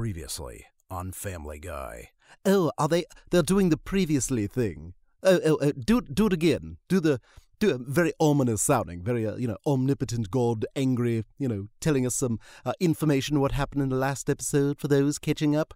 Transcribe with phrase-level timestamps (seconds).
[0.00, 2.08] Previously on Family Guy.
[2.46, 3.04] Oh, are they?
[3.30, 4.94] They're doing the previously thing.
[5.22, 6.78] Oh, oh, oh do do it again.
[6.88, 7.20] Do the
[7.58, 11.26] do it very ominous sounding, very uh, you know omnipotent God, angry.
[11.38, 15.18] You know, telling us some uh, information what happened in the last episode for those
[15.18, 15.74] catching up.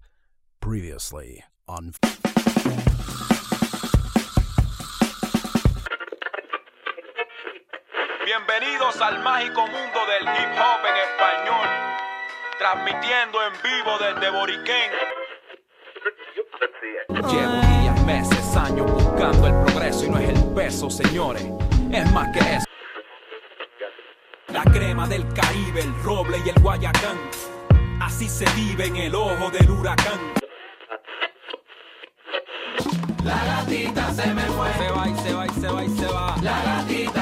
[0.58, 1.92] Previously on.
[8.24, 11.68] Bienvenidos al mágico mundo del hip hop en español,
[12.58, 14.90] transmitiendo en vivo desde Boriquén.
[17.08, 21.46] Llevo días, meses, años buscando el progreso y no es el peso, señores,
[21.92, 22.64] es más que eso.
[24.48, 27.18] La crema del Caribe, el roble y el Guayacán,
[28.00, 30.34] así se vive en el ojo del huracán.
[33.24, 34.68] La gatita se me fue.
[34.74, 36.36] Se va y se va y se va y se va.
[36.42, 37.13] La gatita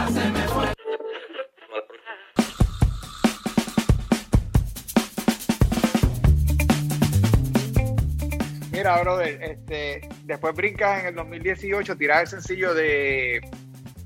[8.83, 13.41] Mira, brother, este, después brincas en el 2018, tiras el sencillo de,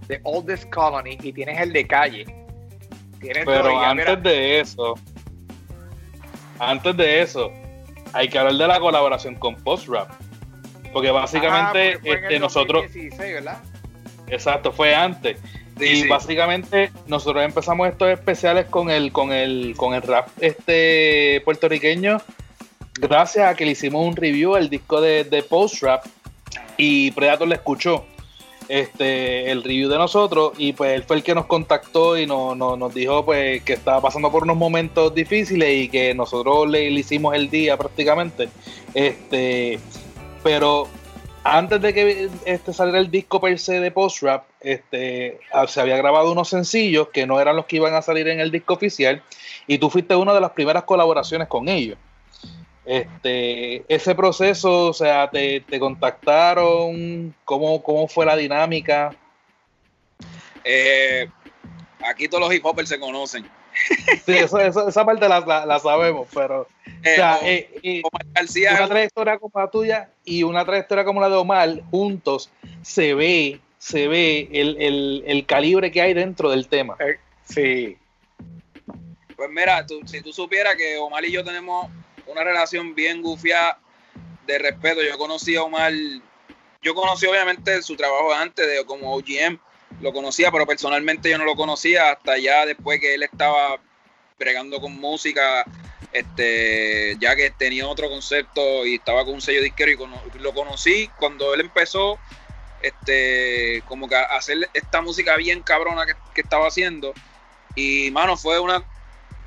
[0.07, 2.27] de Oldest Colony y tienes el de calle.
[3.19, 4.95] Tienes Pero todavía, antes mira, de eso,
[6.59, 7.51] antes de eso,
[8.13, 10.11] hay que hablar de la colaboración con Post Rap.
[10.93, 13.59] Porque ajá, básicamente porque fue en el este, nosotros, 2016, ¿verdad?
[14.27, 15.39] exacto, fue antes.
[15.81, 22.19] y básicamente nosotros empezamos estos especiales con el, con el, con el rap este puertorriqueño,
[22.99, 26.05] gracias a que le hicimos un review al disco de, de Post Rap
[26.77, 28.05] y Predator le escuchó
[28.69, 32.55] este el review de nosotros y pues él fue el que nos contactó y no-
[32.57, 36.91] no- nos dijo pues que estaba pasando por unos momentos difíciles y que nosotros le,
[36.91, 38.49] le hicimos el día prácticamente.
[38.93, 39.79] Este
[40.43, 40.89] pero
[41.45, 45.81] antes de que este saliera el disco per se de post rap este ah, se
[45.81, 48.75] había grabado unos sencillos que no eran los que iban a salir en el disco
[48.75, 49.23] oficial
[49.69, 51.99] y tú fuiste una de las primeras colaboraciones con ellos
[52.87, 59.15] este, ese proceso, o sea, te, te contactaron, ¿Cómo, ¿cómo fue la dinámica?
[60.65, 61.29] Eh,
[62.09, 63.45] aquí todos los hip hoppers se conocen.
[64.25, 66.69] Sí, eso, eso- esa parte la, la- la sabemos, pero, o
[67.03, 68.03] sea, eh, eh,
[68.33, 72.51] García una un- trayectoria como la tuya y una trayectoria como la de Omar, juntos,
[72.83, 76.97] se ve, se ve el, el- el calibre que hay dentro del tema.
[77.01, 77.99] Eh, sí.
[79.37, 81.89] Pues mira, tú- si tú supieras que Omar y yo tenemos
[82.27, 83.79] una relación bien gufia
[84.47, 85.03] de respeto.
[85.03, 85.93] Yo conocí a Omar,
[86.83, 89.59] yo conocí obviamente su trabajo antes de como OGM,
[90.01, 93.81] lo conocía, pero personalmente yo no lo conocía hasta ya después que él estaba
[94.39, 95.65] bregando con música,
[96.13, 101.11] este, ya que tenía otro concepto y estaba con un sello disquero y lo conocí
[101.19, 102.19] cuando él empezó
[102.83, 107.15] este como que a hacer esta música bien cabrona que, que estaba haciendo
[107.75, 108.85] y mano fue una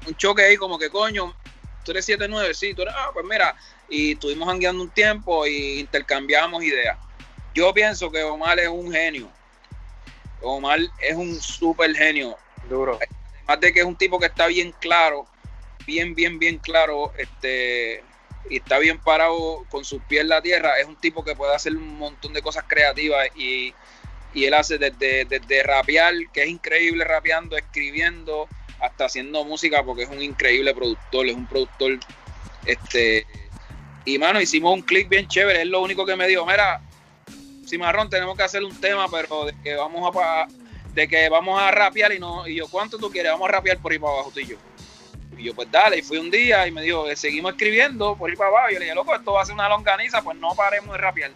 [0.07, 1.35] un choque ahí como que coño
[1.83, 3.55] tú eres 7-9, sí, tú eres, ah, pues mira,
[3.89, 6.97] y estuvimos jangueando un tiempo y intercambiamos ideas.
[7.53, 9.29] Yo pienso que Omar es un genio.
[10.41, 12.37] Omar es un súper genio.
[12.69, 12.99] Duro.
[13.47, 15.27] Además de que es un tipo que está bien claro,
[15.85, 18.03] bien, bien, bien claro, este,
[18.49, 20.79] y está bien parado con sus pies en la tierra.
[20.79, 23.73] Es un tipo que puede hacer un montón de cosas creativas y,
[24.33, 28.47] y él hace desde, desde rapear, que es increíble rapeando, escribiendo,
[28.81, 31.99] hasta haciendo música, porque es un increíble productor, es un productor,
[32.65, 33.25] este,
[34.05, 36.81] y mano, hicimos un click bien chévere, es lo único que me dijo, mira,
[37.67, 40.47] Cimarrón, tenemos que hacer un tema, pero de que vamos a
[40.93, 43.31] de que vamos a rapear y no, y yo, ¿cuánto tú quieres?
[43.31, 44.57] Vamos a rapear por ahí para abajo, tú y yo.
[45.37, 48.29] Y yo, pues dale, y fui un día y me dijo, "Eh, seguimos escribiendo por
[48.29, 48.71] ahí para abajo.
[48.71, 50.97] Y yo le dije, loco, esto va a ser una longaniza, pues no paremos de
[50.97, 51.31] rapear.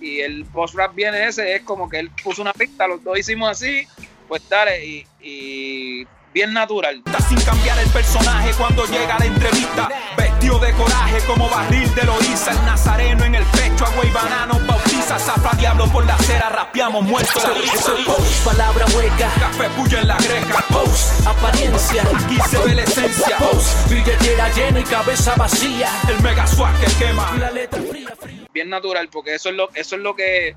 [0.00, 3.50] Y el post-rap viene ese, es como que él puso una pista, los dos hicimos
[3.50, 3.86] así,
[4.28, 7.02] pues dale, y bien natural.
[7.04, 9.88] Está sin cambiar el personaje cuando llega la entrevista.
[10.16, 12.52] Vestido de coraje como barril de Loíza.
[12.52, 15.18] El nazareno en el pecho, agua y banano bautiza.
[15.18, 17.92] Zafra diablo por la acera, rapeamos muertos de risa.
[18.06, 19.30] Post, palabra hueca.
[19.38, 20.64] Café puya en la greca.
[20.68, 22.02] Post, apariencia.
[22.02, 23.38] Aquí se ve la esencia.
[23.38, 25.88] Post, billetera llena y cabeza vacía.
[26.08, 27.36] El mega swag que quema.
[27.38, 28.48] La letra fría, fría.
[28.52, 30.56] bien natural, porque eso es lo, eso es lo que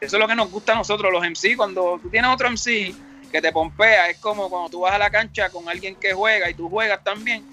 [0.00, 1.56] eso es lo que nos gusta a nosotros, los MC.
[1.56, 2.94] Cuando tú tienes otro MC
[3.34, 6.48] que te pompea, es como cuando tú vas a la cancha con alguien que juega
[6.48, 7.44] y tú juegas también.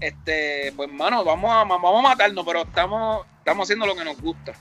[0.00, 4.20] Este, pues mano, vamos a, vamos a matarnos, pero estamos, estamos haciendo lo que nos
[4.20, 4.52] gusta.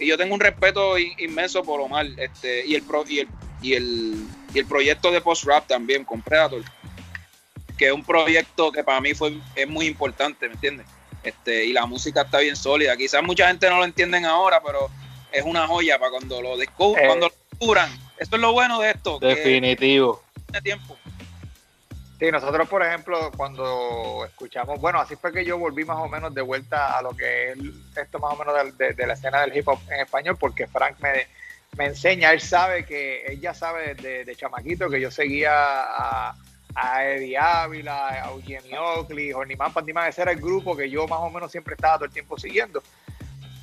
[0.00, 3.28] Y yo tengo un respeto in- inmenso por Omar, este, y el pro, y el,
[3.62, 6.62] y el, y el proyecto de post rap también con Predator,
[7.78, 10.84] que es un proyecto que para mí fue, es muy importante, ¿me entiendes?
[11.22, 12.96] Este, y la música está bien sólida.
[12.96, 14.90] Quizás mucha gente no lo entienden ahora, pero
[15.30, 17.04] es una joya para cuando lo descubran.
[17.04, 17.06] Eh.
[17.06, 17.88] cuando lo descubran.
[18.18, 19.20] Esto es lo bueno de esto.
[19.20, 20.23] Definitivo.
[20.60, 20.96] Tiene tiempo.
[22.18, 26.32] Sí, nosotros, por ejemplo, cuando escuchamos, bueno, así fue que yo volví más o menos
[26.32, 27.58] de vuelta a lo que es
[27.96, 30.96] esto más o menos de, de la escena del hip hop en español, porque Frank
[31.00, 31.26] me,
[31.76, 36.36] me enseña, él sabe que, él ya sabe de, de chamaquito que yo seguía a,
[36.74, 41.20] a Eddie Ávila, a Eugene Oakley, Horniman Pandiman, ese era el grupo que yo más
[41.20, 42.82] o menos siempre estaba todo el tiempo siguiendo.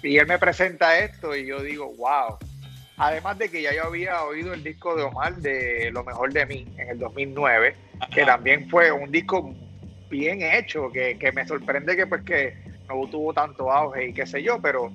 [0.04, 2.38] Y él me presenta esto y yo digo, wow.
[3.04, 6.46] Además de que ya yo había oído el disco de Omar de Lo Mejor de
[6.46, 7.76] Mí en el 2009,
[8.14, 9.56] que también fue un disco
[10.08, 12.54] bien hecho, que, que me sorprende que pues que
[12.88, 14.92] no tuvo tanto auge y qué sé yo, pero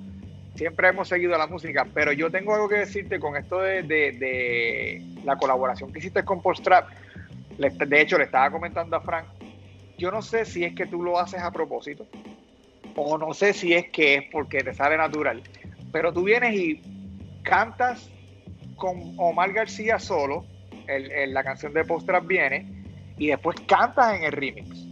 [0.55, 4.13] siempre hemos seguido la música, pero yo tengo algo que decirte con esto de, de,
[4.13, 6.87] de la colaboración que hiciste con Postrap.
[7.57, 9.25] De hecho, le estaba comentando a Frank,
[9.97, 12.07] yo no sé si es que tú lo haces a propósito,
[12.95, 15.43] o no sé si es que es porque te sale natural,
[15.91, 16.96] pero tú vienes y
[17.47, 18.09] cantas
[18.75, 20.45] con Omar García solo,
[20.87, 22.77] el, el, la canción de Postrap viene,
[23.17, 24.87] y después cantas en el remix.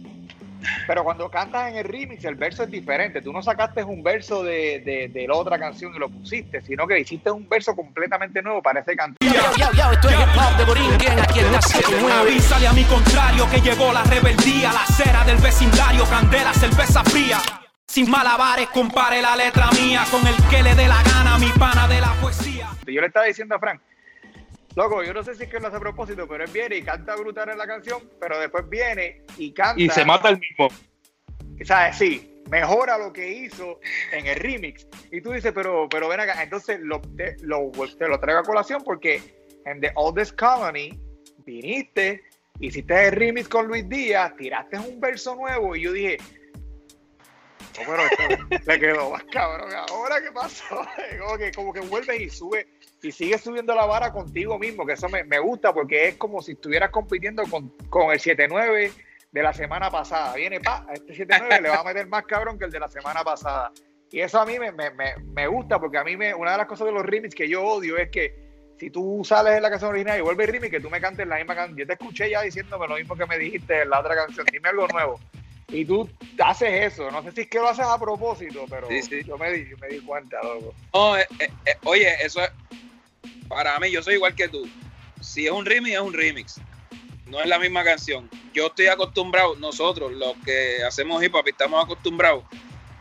[0.86, 3.22] Pero cuando cantas en el remix, el verso es diferente.
[3.22, 6.86] Tú no sacaste un verso de, de, de, la otra canción y lo pusiste, sino
[6.86, 9.16] que hiciste un verso completamente nuevo para ese canto.
[9.20, 12.20] Yo, yo, yo, esto es hip hop de Borinquen, aquí en la 79.
[12.20, 17.38] Avísale a mi contrario que llegó la rebeldía, la cera del vecindario, candela, cerveza fría.
[17.86, 21.86] Sin malabares, compare la letra mía con el que le dé la gana, mi pana
[21.88, 22.68] de la poesía.
[22.86, 23.80] Yo le estaba diciendo a Frank,
[24.76, 26.82] Loco, yo no sé si es que lo hace a propósito, pero él viene y
[26.82, 29.80] canta brutal en la canción, pero después viene y canta.
[29.80, 30.68] Y se mata el mismo.
[31.64, 31.96] ¿Sabes?
[31.96, 33.80] Sí, mejora lo que hizo
[34.12, 34.86] en el remix.
[35.10, 36.42] Y tú dices, pero, pero ven acá.
[36.42, 39.22] Entonces lo, te, lo, te lo traigo a colación porque
[39.64, 41.00] en The Oldest Colony
[41.46, 42.24] viniste,
[42.60, 46.18] hiciste el remix con Luis Díaz, tiraste un verso nuevo y yo dije,
[47.84, 49.70] pero esto le quedó más cabrón.
[49.90, 50.86] Ahora qué pasó,
[51.20, 52.68] como que, como que vuelve y sube
[53.02, 56.42] y sigues subiendo la vara contigo mismo, que eso me, me gusta porque es como
[56.42, 58.92] si estuvieras compitiendo con, con el 7-9
[59.32, 60.34] de la semana pasada.
[60.34, 62.88] Viene, pa, a este 7-9 le va a meter más cabrón que el de la
[62.88, 63.70] semana pasada.
[64.10, 66.66] Y eso a mí me, me, me, gusta porque a mí me, una de las
[66.66, 68.46] cosas de los remix que yo odio es que
[68.78, 71.36] si tú sales en la canción original y vuelves remix, que tú me cantes la
[71.36, 71.78] misma canción.
[71.78, 74.46] Yo te escuché ya diciéndome lo mismo que me dijiste en la otra canción.
[74.50, 75.20] Dime algo nuevo.
[75.68, 76.08] Y tú
[76.38, 77.10] haces eso.
[77.10, 79.24] No sé si es que lo haces a propósito, pero sí, sí.
[79.24, 80.74] Yo, me di, yo me di cuenta, loco.
[80.94, 82.50] No, eh, eh, oye, eso es
[83.48, 84.68] para mí, yo soy igual que tú.
[85.20, 86.60] Si es un remix, es un remix.
[87.26, 88.28] No es la misma canción.
[88.52, 92.44] Yo estoy acostumbrado, nosotros, los que hacemos hip hop, estamos acostumbrados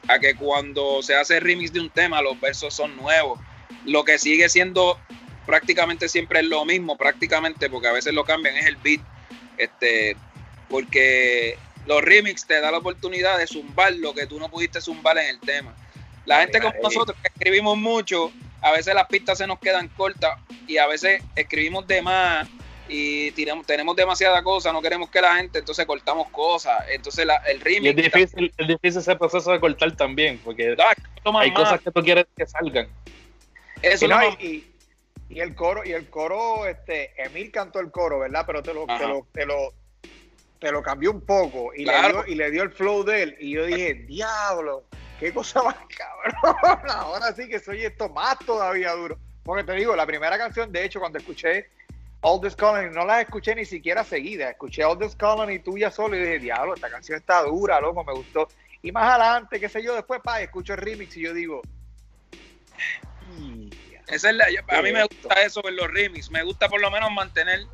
[0.07, 3.39] a que cuando se hace remix de un tema, los versos son nuevos.
[3.85, 4.99] Lo que sigue siendo
[5.45, 9.01] prácticamente siempre es lo mismo, prácticamente, porque a veces lo cambian, es el beat.
[9.57, 10.17] Este,
[10.69, 15.17] porque los remix te da la oportunidad de zumbar lo que tú no pudiste zumbar
[15.17, 15.75] en el tema.
[16.25, 20.39] La gente como nosotros que escribimos mucho, a veces las pistas se nos quedan cortas
[20.67, 22.47] y a veces escribimos de más
[22.87, 26.83] y tiramos, tenemos demasiada cosa, no queremos que la gente, entonces cortamos cosas.
[26.89, 27.85] Entonces la, el remix.
[27.85, 30.75] Y es difícil, es difícil ese proceso de cortar también, porque
[31.23, 31.59] no, hay más.
[31.59, 32.87] cosas que tú quieres que salgan.
[33.81, 34.73] Eso y, no, y,
[35.29, 38.43] y, el coro, y el coro, este, Emil cantó el coro, ¿verdad?
[38.47, 39.73] Pero te lo, te lo, te lo,
[40.65, 42.07] te lo cambió un poco y, claro.
[42.07, 43.37] le dio, y le dio el flow de él.
[43.39, 44.83] Y yo dije, diablo
[45.19, 45.75] qué cosa más
[46.43, 46.89] cabrón.
[46.89, 49.19] Ahora sí que soy esto más todavía duro.
[49.43, 51.69] Porque te digo, la primera canción, de hecho, cuando escuché
[52.21, 54.49] All This Colony, no la escuché ni siquiera seguida.
[54.49, 58.13] Escuché All This Colony tuya solo y dije, diablo, esta canción está dura, loco, me
[58.13, 58.47] gustó.
[58.81, 61.61] Y más adelante, qué sé yo, después, pa, escucho el remix y yo digo.
[64.07, 66.31] Esa es la, a mí me gusta eso en los remix.
[66.31, 67.67] Me gusta por lo menos mantener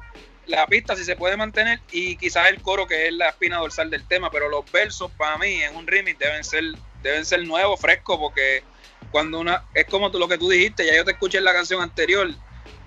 [0.48, 3.90] la pista si se puede mantener y quizás el coro que es la espina dorsal
[3.90, 6.64] del tema, pero los versos para mí en un remix deben ser
[7.02, 8.64] deben ser nuevos, frescos, porque
[9.12, 11.82] cuando una es como lo que tú dijiste, ya yo te escuché en la canción
[11.82, 12.30] anterior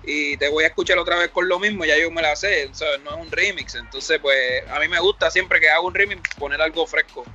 [0.03, 2.69] y te voy a escuchar otra vez con lo mismo, ya yo me la sé,
[3.03, 6.21] no es un remix, entonces pues a mí me gusta siempre que hago un remix
[6.37, 7.25] poner algo fresco.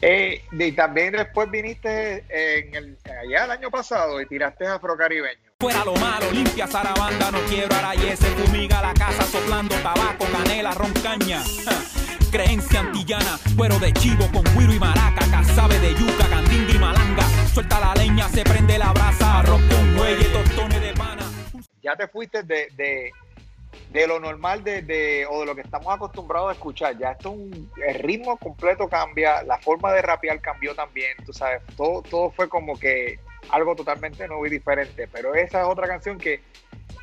[0.00, 2.24] Eh, y también después viniste
[3.04, 5.47] allá el año pasado y tiraste afrocaribeño.
[5.60, 11.42] Fuera lo malo, limpia Sarabanda, no quiero arayese, fumiga la casa soplando tabaco, canela, roncaña.
[12.30, 17.24] Creencia antillana, cuero de chivo con guiro y maraca, casabe de yuca, candinga y malanga.
[17.52, 21.28] Suelta la leña, se prende la brasa, arroz con muelle, tostones de pana.
[21.82, 23.10] Ya te fuiste de, de,
[23.90, 26.96] de lo normal de, de, o de lo que estamos acostumbrados a escuchar.
[26.98, 31.62] Ya esto un, el ritmo completo cambia, la forma de rapear cambió también, tú sabes,
[31.76, 33.18] todo, todo fue como que
[33.50, 35.08] algo totalmente nuevo y diferente.
[35.08, 36.42] Pero esa es otra canción que,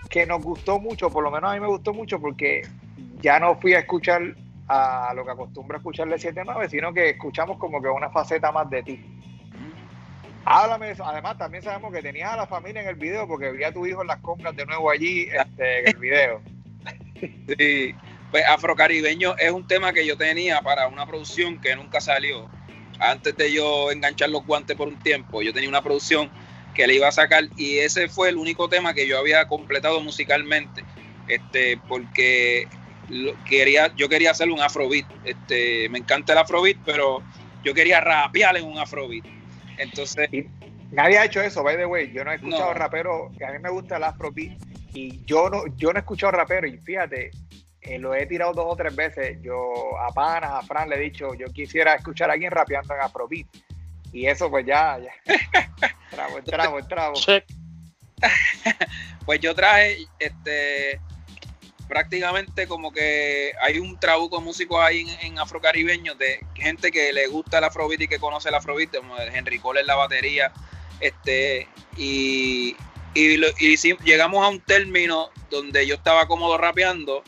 [0.09, 2.61] que nos gustó mucho, por lo menos a mí me gustó mucho porque
[3.21, 4.35] ya no fui a escuchar
[4.67, 8.69] a lo que acostumbro a escucharle 7-9, sino que escuchamos como que una faceta más
[8.69, 9.05] de ti.
[10.45, 11.05] Háblame de eso.
[11.05, 13.85] Además, también sabemos que tenías a la familia en el video porque vi a tu
[13.85, 16.41] hijo en las compras de nuevo allí este, en el video.
[17.57, 17.95] Sí,
[18.29, 22.49] Pues afrocaribeño es un tema que yo tenía para una producción que nunca salió.
[22.99, 26.31] Antes de yo enganchar los guantes por un tiempo, yo tenía una producción
[26.73, 30.01] que le iba a sacar y ese fue el único tema que yo había completado
[30.01, 30.83] musicalmente.
[31.27, 32.67] Este, porque
[33.47, 35.05] quería, yo quería hacer un afrobeat.
[35.23, 37.23] Este, me encanta el afrobeat, pero
[37.63, 39.25] yo quería rapear en un afrobeat.
[39.77, 40.29] Entonces.
[40.91, 42.11] nadie ha hecho eso, by the way.
[42.11, 44.57] Yo no he escuchado rapero, que a mí me gusta el afrobeat.
[44.93, 46.67] Y yo no, yo no he escuchado rapero.
[46.67, 47.31] Y fíjate,
[47.85, 49.37] eh, lo he tirado dos o tres veces.
[49.41, 53.01] Yo a Panas, a Fran le he dicho, yo quisiera escuchar a alguien rapeando en
[53.01, 53.47] afrobeat.
[54.11, 55.11] Y eso pues ya, ya.
[56.09, 57.15] tramo, tramo, tramo.
[59.25, 60.99] pues yo traje este
[61.87, 67.13] prácticamente como que hay un trabuco de músicos ahí en, en afrocaribeños de gente que
[67.13, 70.51] le gusta el afrobeat y que conoce el afrobeat, como Henry Cole en la batería,
[70.99, 72.75] este, y,
[73.13, 73.37] y,
[74.03, 77.23] llegamos a un término donde yo estaba cómodo rapeando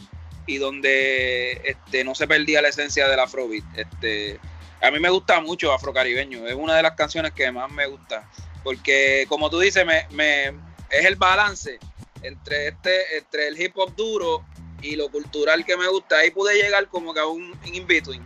[0.47, 3.63] y donde este, no se perdía la esencia del afrobeat.
[3.75, 4.39] Este,
[4.81, 8.27] a mí me gusta mucho afrocaribeño, es una de las canciones que más me gusta,
[8.63, 10.47] porque como tú dices, me, me
[10.89, 11.77] es el balance
[12.23, 14.45] entre este, entre el hip hop duro
[14.81, 16.17] y lo cultural que me gusta.
[16.19, 18.25] Ahí pude llegar como que a un in-between.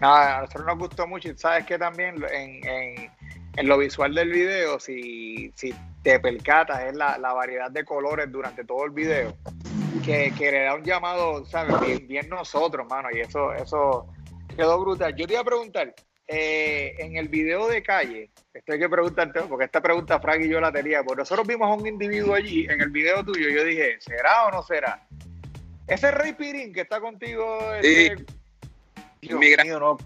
[0.00, 3.10] Nada, a nosotros nos gustó mucho y sabes que también en,
[3.66, 8.84] lo visual del video, si, si te percatas, es la, variedad de colores durante todo
[8.84, 9.36] el video,
[10.04, 12.06] que, que le da un llamado, ¿sabes?
[12.06, 14.06] Bien, nosotros, mano, y eso, eso
[14.56, 15.14] quedó brutal.
[15.16, 15.94] Yo te iba a preguntar,
[16.32, 20.48] eh, en el video de calle, esto hay que preguntarte, porque esta pregunta Frank y
[20.48, 23.64] yo la tenía, porque nosotros vimos a un individuo allí en el video tuyo, yo
[23.64, 25.06] dije, ¿será o no será?
[25.88, 28.24] Ese Rey Pirín que está contigo, ese,
[29.20, 29.98] Dios mío, no,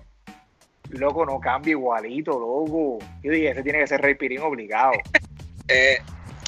[0.90, 2.98] loco, no cambia igualito, loco.
[3.22, 4.92] Yo dije, ese tiene que ser Rey Pirín obligado.
[5.66, 5.96] Eh,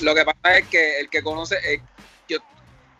[0.02, 1.80] lo que pasa es que el que conoce, eh,
[2.28, 2.36] yo,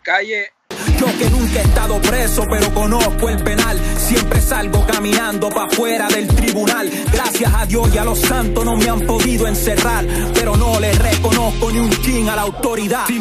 [0.01, 0.51] calle
[0.99, 3.79] yo que nunca he estado preso, pero conozco el penal.
[4.07, 6.89] Siempre salgo caminando pa' fuera del tribunal.
[7.11, 10.05] Gracias a Dios y a los santos no me han podido encerrar.
[10.33, 13.05] Pero no le reconozco ni un chin a la autoridad.
[13.07, 13.19] Si,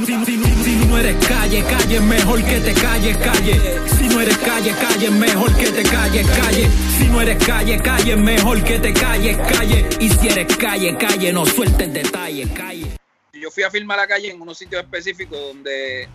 [0.88, 3.60] no eres calle, calle, mejor que te calles, calle.
[3.98, 6.68] Si no eres calle, calle, mejor que te calles, calle.
[6.98, 9.88] Si no eres calle, calle, mejor que te calles, calle.
[9.98, 12.86] Y si eres calle, calle, no sueltes detalles, calle.
[13.32, 16.08] Yo fui a filmar la calle en unos sitios específicos donde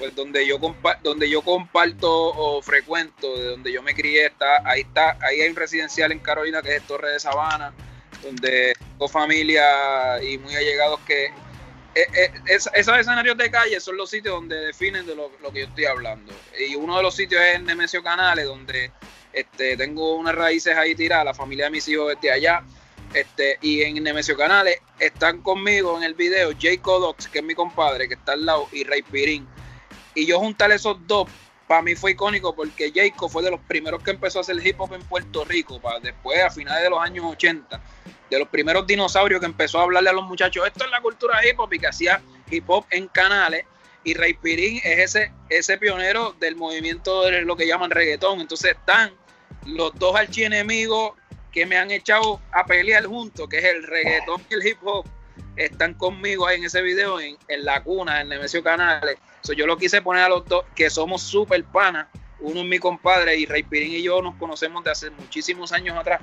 [0.00, 0.58] pues donde yo
[1.02, 5.50] donde yo comparto o frecuento, de donde yo me crié, está, ahí está, ahí hay
[5.50, 7.74] un residencial en Carolina que es Torre de Sabana,
[8.22, 14.08] donde tengo familia y muy allegados que eh, eh, esos escenarios de calle son los
[14.08, 16.32] sitios donde definen de lo, que yo estoy hablando.
[16.58, 18.90] Y uno de los sitios es en Nemesio Canales, donde
[19.34, 22.64] este, tengo unas raíces ahí tiradas, la familia de mis hijos es allá.
[23.12, 27.54] Este, y en Nemesio Canales están conmigo en el video Jay Codox, que es mi
[27.54, 29.46] compadre, que está al lado, y Ray Pirín
[30.20, 31.28] y yo juntar esos dos,
[31.66, 34.80] para mí fue icónico porque Jacob fue de los primeros que empezó a hacer hip
[34.80, 37.80] hop en Puerto Rico, para después, a finales de los años 80,
[38.28, 41.40] de los primeros dinosaurios que empezó a hablarle a los muchachos, esto es la cultura
[41.46, 43.64] hip hop y que hacía hip hop en canales.
[44.02, 48.40] Y Ray Pirín es ese, ese pionero del movimiento de lo que llaman reggaetón.
[48.40, 49.12] Entonces están
[49.66, 51.12] los dos archienemigos
[51.52, 55.06] que me han echado a pelear juntos, que es el reggaetón y el hip hop
[55.60, 59.16] están conmigo ahí en ese video, en, la cuna, en Nemesio Canales.
[59.56, 62.08] yo lo quise poner a los dos, que somos súper panas.
[62.40, 65.96] Uno es mi compadre y Rey Pirín y yo nos conocemos de hace muchísimos años
[65.98, 66.20] atrás.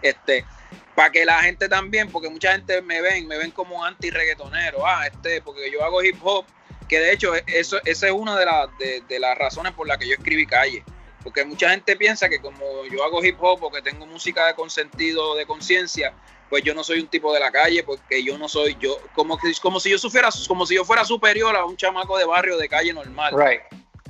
[0.00, 0.46] Este,
[0.94, 4.86] para que la gente también, porque mucha gente me ven, me ven como anti-reggaetonero.
[4.86, 6.46] Ah, este, porque yo hago hip hop,
[6.88, 8.46] que de hecho eso, esa es una de,
[8.78, 10.82] de, de las razones por las que yo escribí calle.
[11.22, 14.54] Porque mucha gente piensa que como yo hago hip hop o que tengo música de
[14.54, 16.14] consentido, de conciencia,
[16.50, 19.38] pues yo no soy un tipo de la calle, porque yo no soy yo, como,
[19.62, 22.68] como si yo sufriera, como si yo fuera superior a un chamaco de barrio de
[22.68, 23.32] calle normal.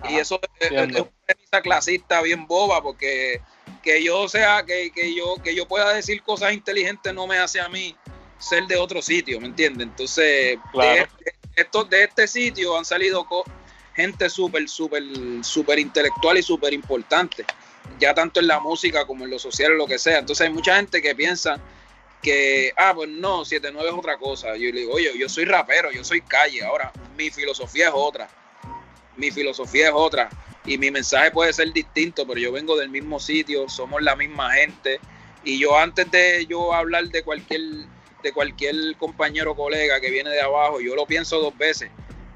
[0.08, 0.86] Y eso es, una
[1.26, 3.42] premisa clasista bien boba, porque
[3.82, 7.68] que yo sea, que, yo, que yo pueda decir cosas inteligentes no me hace a
[7.68, 7.94] mí
[8.38, 9.86] ser de otro sitio, ¿me entiendes?
[9.88, 11.06] Entonces, de,
[11.54, 13.26] este, de este sitio han salido
[13.94, 15.02] gente súper, súper,
[15.42, 17.44] súper intelectual y súper importante,
[17.98, 20.20] ya tanto en la música como en lo social o lo que sea.
[20.20, 21.60] Entonces hay mucha gente que piensa
[22.22, 24.56] que, ah, pues no, 7-9 es otra cosa.
[24.56, 28.28] Yo le digo, oye, yo soy rapero, yo soy calle, ahora mi filosofía es otra.
[29.16, 30.28] Mi filosofía es otra.
[30.66, 34.52] Y mi mensaje puede ser distinto, pero yo vengo del mismo sitio, somos la misma
[34.52, 35.00] gente.
[35.44, 37.60] Y yo antes de yo hablar de cualquier,
[38.22, 41.90] de cualquier compañero o colega que viene de abajo, yo lo pienso dos veces,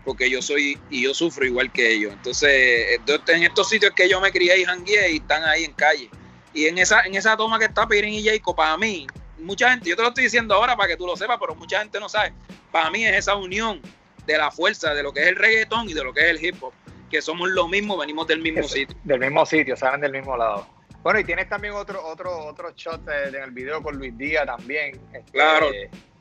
[0.04, 2.14] porque yo soy y yo sufro igual que ellos.
[2.14, 2.98] Entonces,
[3.28, 6.08] en estos sitios que yo me crié y jangué y están ahí en calle.
[6.54, 9.06] Y en esa, en esa toma que está Pirin y Jacob, para mí,
[9.38, 11.80] mucha gente, yo te lo estoy diciendo ahora para que tú lo sepas, pero mucha
[11.80, 12.32] gente no sabe.
[12.72, 13.80] Para mí es esa unión
[14.26, 16.44] de la fuerza de lo que es el reggaetón y de lo que es el
[16.44, 16.72] hip hop.
[17.10, 18.96] que somos lo mismo, venimos del mismo Es- sitio.
[19.04, 20.66] Del mismo sitio, salen del mismo lado.
[21.04, 25.00] Bueno, y tienes también otro otro otro shot en el video con Luis Díaz también.
[25.12, 25.70] este, Claro.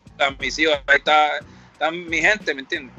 [0.06, 1.38] Están mis hijos, está,
[1.72, 2.94] está mi gente, ¿me entiendes?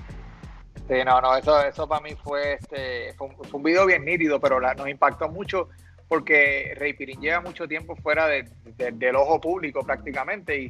[0.89, 4.05] Sí, no, no, eso, eso para mí fue, este, fue, un, fue un video bien
[4.05, 5.69] nítido, pero la- nos impactó mucho
[6.09, 10.69] porque Rey Pirín lleva mucho tiempo fuera de- de- del ojo público prácticamente y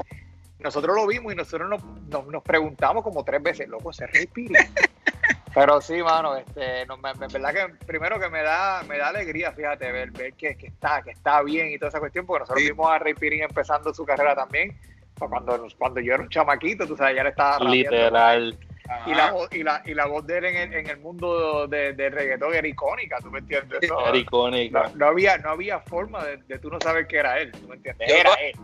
[0.61, 4.13] nosotros lo vimos y nosotros nos, nos, nos preguntamos como tres veces, loco, ese es
[4.13, 4.57] Rey Pirín.
[5.55, 9.09] Pero sí, mano, este, no, me, me- verdad que primero que me da, me da
[9.09, 12.41] alegría, fíjate, ver, ver que, que está, que está bien y toda esa cuestión, porque
[12.41, 12.71] nosotros Sí.
[12.71, 14.77] vimos a Rey Pirín empezando su carrera también,
[15.15, 17.59] pues cuando, cuando yo era un chamaquito, tú sabes, ya le estaba.
[17.71, 18.59] Literal.
[19.07, 21.67] Y la, voz, y, la, y la voz de él en el, en el mundo
[21.67, 23.81] de, del reggaetón era icónica, ¿tú me entiendes?
[23.89, 24.89] No, Era icónica.
[24.91, 27.67] no, no había, no había forma de, de tú no saber que era él, ¿tú
[27.67, 28.09] me entiendes?
[28.09, 28.55] Yo- Era él.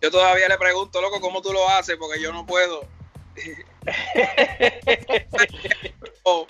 [0.00, 1.96] Yo todavía le pregunto, loco, ¿cómo tú lo haces?
[1.96, 2.82] Porque yo no puedo.
[6.24, 6.46] Oh,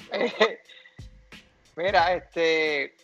[1.77, 2.95] Mira, este,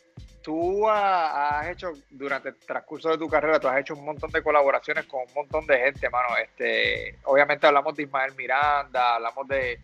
[0.43, 4.31] tú ha- has hecho, durante el transcurso de tu carrera, tú has hecho un montón
[4.33, 6.37] de colaboraciones con un montón de gente, mano.
[6.37, 9.78] Este, obviamente hablamos de Ismael Miranda, hablamos de,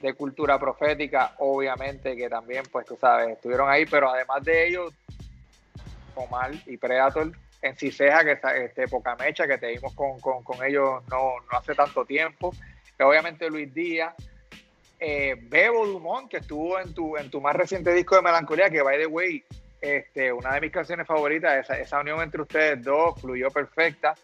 [0.00, 4.92] de cultura profética, obviamente que también, pues tú sabes, estuvieron ahí, pero además de ellos,
[6.14, 11.02] Omar y Predator en Ciseja, que está, este, Pocamecha, que te vimos con, con, ellos
[11.08, 12.52] no, no hace tanto tiempo,
[12.98, 14.14] y obviamente Luis Díaz,
[14.98, 18.82] eh, Bebo Dumont, que estuvo en tu, en tu más reciente disco de Melancolía, que
[18.82, 19.44] by the way,
[19.80, 24.14] este, una de mis canciones favoritas, esa, esa unión entre ustedes dos fluyó perfecta.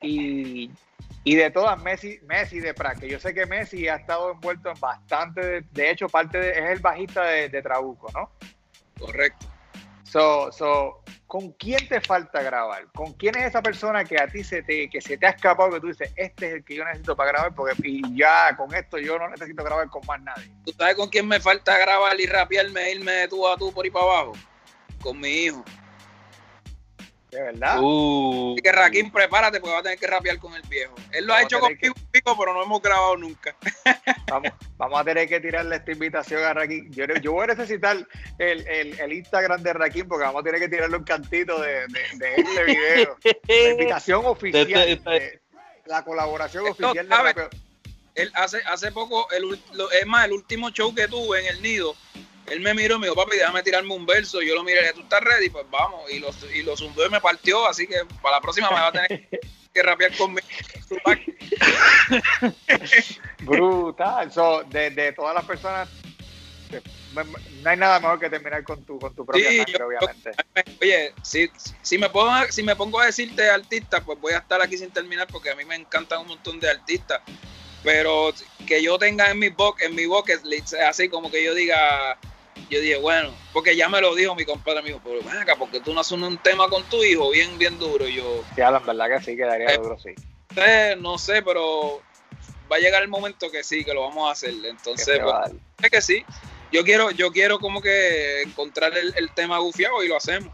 [0.00, 0.70] Y,
[1.24, 4.70] y de todas, Messi, Messi de Pratt, que yo sé que Messi ha estado envuelto
[4.70, 8.30] en bastante, de, de hecho, parte de, es el bajista de, de Trabuco, ¿no?
[9.00, 9.46] correcto.
[10.04, 12.86] So, so, ¿con quién te falta grabar?
[12.92, 15.70] ¿Con quién es esa persona que a ti se te, que se te ha escapado
[15.70, 17.54] que tú dices, este es el que yo necesito para grabar?
[17.54, 20.50] Porque y ya con esto yo no necesito grabar con más nadie.
[20.64, 23.84] ¿Tú sabes con quién me falta grabar y rapearme, irme de tú a tú por
[23.84, 24.32] ahí para abajo?
[25.00, 25.64] Con mi hijo.
[27.30, 27.78] De verdad.
[27.80, 30.94] Uh, Así que Raquín, prepárate porque va a tener que rapear con el viejo.
[31.12, 33.54] Él lo ha Vamos a hecho tener conmigo, pico, pero no hemos grabado nunca.
[34.28, 36.90] Vamos, vamos a tener que tirarle esta invitación a Raquín.
[36.92, 37.96] Yo, yo voy a necesitar
[38.38, 41.86] el, el, el Instagram de Raquín porque vamos a tener que tirarle un cantito de,
[41.88, 43.16] de, de este video.
[43.48, 44.62] La invitación oficial.
[44.68, 45.40] Este- este- de-
[45.86, 47.48] la colaboración Esto, oficial de.
[48.14, 51.62] Él hace, hace poco, el, lo- es más, el último show que tuve en el
[51.62, 51.96] nido,
[52.50, 54.42] él me miró y me dijo, papi, déjame tirarme un verso.
[54.42, 55.48] Yo lo miré, ¿tú estás ready?
[55.50, 56.10] Pues vamos.
[56.10, 58.88] Y lo, y lo zumbó y me partió, así que para la próxima me va
[58.88, 59.28] a tener
[59.74, 60.46] que rapear conmigo.
[63.40, 64.32] Brutal.
[64.32, 65.88] So, de, de todas las personas,
[67.12, 70.30] no hay nada mejor que terminar con tu, con tu propia Sí, sangre, yo- obviamente.
[70.80, 71.50] Oye, si,
[71.82, 74.76] si, me pongo, a- si me pongo a decirte artista, pues voy a estar aquí
[74.78, 77.20] sin terminar porque a mí me encantan un montón de artistas.
[77.82, 78.32] Pero
[78.66, 82.18] que yo tenga en mi book, en mi bucket list, así como que yo diga,
[82.68, 85.80] yo dije, bueno, porque ya me lo dijo mi compadre amigo, pero ven acá, porque
[85.80, 88.06] tú no haces un tema con tu hijo bien, bien duro.
[88.08, 90.10] Y yo, Sí, Alan, verdad que sí, quedaría Eh, duro, sí.
[90.56, 92.02] "Eh, no sé, pero
[92.70, 94.54] va a llegar el momento que sí, que lo vamos a hacer.
[94.64, 96.24] Entonces, pues, es que sí.
[96.72, 100.52] Yo quiero, yo quiero como que encontrar el, el tema gufiado y lo hacemos.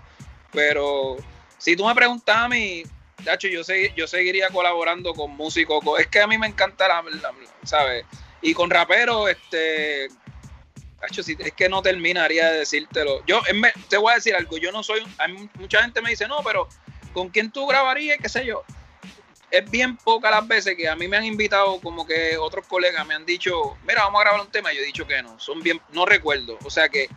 [0.53, 1.17] Pero
[1.59, 2.83] si tú me preguntas a mí,
[3.25, 5.83] Tacho, yo, sé, yo seguiría colaborando con músicos.
[5.85, 8.05] con- es que a mí me encanta la, la- ¿sabes?
[8.41, 10.09] Y con raperos, este.
[11.07, 13.23] Tacho, si- es que no terminaría de decírtelo.
[13.27, 14.57] Yo ve- te voy a decir algo.
[14.59, 15.03] Yo no soy.
[15.19, 16.69] hay mu- mucha gente me dice, no, pero
[17.13, 18.19] ¿con quién tú grabarías?
[18.21, 18.63] ¿Qué sé yo?
[19.51, 23.07] Es bien pocas las veces que a mí me han invitado, como que otros colegas
[23.07, 24.73] me han dicho, mira, vamos a grabar un tema.
[24.73, 25.39] Y yo he dicho que no.
[25.39, 25.81] Son bien.
[25.93, 26.59] No recuerdo.
[26.65, 27.09] O sea que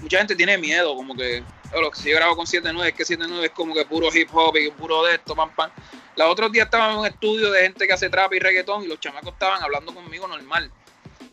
[0.00, 3.46] mucha gente tiene miedo, como que, "Oh, si yo grabo con 7-9, es que 7-9
[3.46, 5.70] es como que puro hip hop y puro de esto, pam, pam.
[6.16, 8.86] La otros días estaba en un estudio de gente que hace trap y reggaetón y
[8.88, 10.70] los chamacos estaban hablando conmigo normal.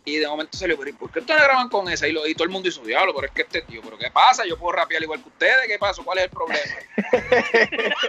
[0.06, 2.06] Y de momento salió, pero ¿y por qué ustedes graban con esa?
[2.08, 4.12] Y, lo- y todo el mundo hizo diablo, pero es que este tío, ¿pero qué
[4.12, 4.46] pasa?
[4.46, 6.04] Yo puedo rapear igual que ustedes, ¿qué pasa?
[6.04, 6.60] ¿Cuál es el problema?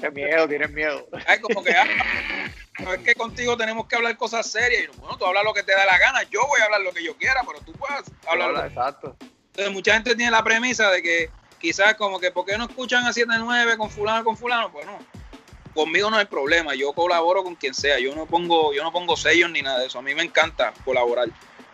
[0.00, 1.06] Qué miedo, tienes miedo.
[1.26, 1.86] Ay, como que, ah,
[2.80, 4.82] no, es que contigo tenemos que hablar cosas serias.
[4.82, 6.80] Y yo, bueno, tú hablas lo que te da la gana, yo voy a hablar
[6.80, 9.16] lo que yo quiera, pero tú puedes hablar lo exacto.
[9.48, 13.04] Entonces, mucha gente tiene la premisa de que quizás como que, ¿por qué no escuchan
[13.06, 14.72] a 7-9 con fulano, con fulano?
[14.72, 14.98] Pues no,
[15.74, 19.16] conmigo no hay problema, yo colaboro con quien sea, yo no pongo, yo no pongo
[19.16, 21.28] sellos ni nada de eso, a mí me encanta colaborar.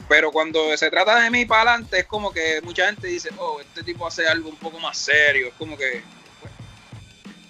[0.08, 3.60] Pero cuando se trata de mí para adelante, es como que mucha gente dice, oh,
[3.60, 6.02] este tipo hace algo un poco más serio, es como que,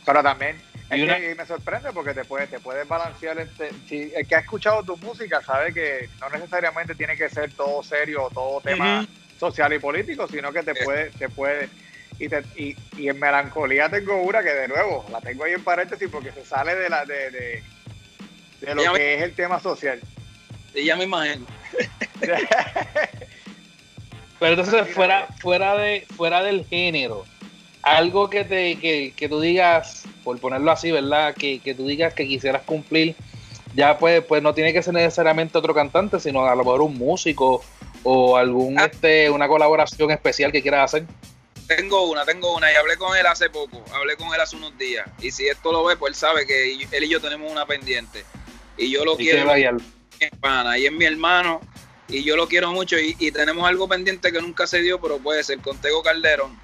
[0.04, 0.56] Pero también
[0.88, 3.38] es Y una- que me sorprende porque te puedes, te puedes balancear.
[3.40, 7.52] Este, si el que ha escuchado tu música sabe que no necesariamente tiene que ser
[7.52, 9.04] todo serio o todo tema
[9.38, 11.68] social y político, sino que te puede, te puede.
[12.18, 15.62] Y, te- y, y en melancolía tengo una que de nuevo la tengo ahí en
[15.62, 17.62] paréntesis porque se sale de la de, de,
[18.61, 20.00] de lo Ya me- que es el tema social.
[20.74, 21.44] y ya me imagino.
[24.38, 27.24] Pero entonces fuera, fuera de, fuera del género,
[27.83, 31.35] algo que te, que, que tú digas, por ponerlo así, ¿verdad?
[31.35, 33.14] Que, que tú digas que quisieras cumplir,
[33.74, 36.96] ya pues, pues no tiene que ser necesariamente otro cantante, sino a lo mejor un
[36.98, 37.62] músico
[38.02, 38.87] o algún Ah.
[38.92, 41.07] este, una colaboración especial que quieras hacer.
[41.66, 44.76] Tengo una, tengo una, y hablé con él hace poco, hablé con él hace unos
[44.79, 45.09] días.
[45.20, 48.24] Y si esto lo ve, pues él sabe que él y yo tenemos una pendiente.
[48.76, 49.64] Y yo lo Y quiero, mi
[50.40, 51.61] pana, y es mi hermano,
[52.09, 52.98] y yo lo quiero mucho.
[52.98, 56.59] Y, y tenemos algo pendiente que nunca se dio, pero puede ser con Tego Calderón.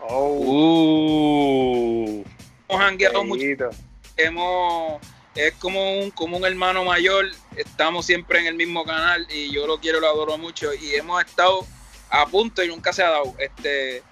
[0.00, 2.24] Oh, Uh.
[2.68, 3.70] Hemos jangueado mucho,
[4.16, 5.00] hemos,
[5.34, 7.26] es como un, como un hermano mayor,
[7.56, 10.72] estamos siempre en el mismo canal y yo lo quiero lo adoro mucho.
[10.72, 11.66] Y hemos estado
[12.10, 13.34] a punto y nunca se ha dado.
[13.38, 14.02] Este,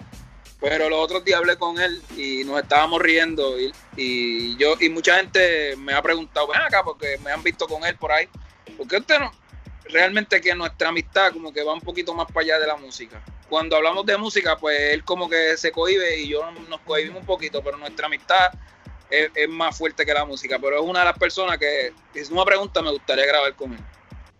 [0.59, 3.55] pero los otros días hablé con él y nos estábamos riendo
[3.95, 7.85] y, yo y mucha gente me ha preguntado, ven acá, porque me han visto con
[7.85, 8.27] él por ahí.
[8.77, 9.31] ¿Por qué usted no?
[9.85, 13.21] Realmente que nuestra amistad como que va un poquito más para allá de la música.
[13.47, 17.25] Cuando hablamos de música, pues él como que se cohibe y yo nos cohibimos un
[17.25, 18.51] poquito, pero nuestra amistad
[19.09, 20.59] es, más fuerte que la música.
[20.59, 23.73] Pero es una de las personas que, si es una pregunta, me gustaría grabar con
[23.73, 23.79] él.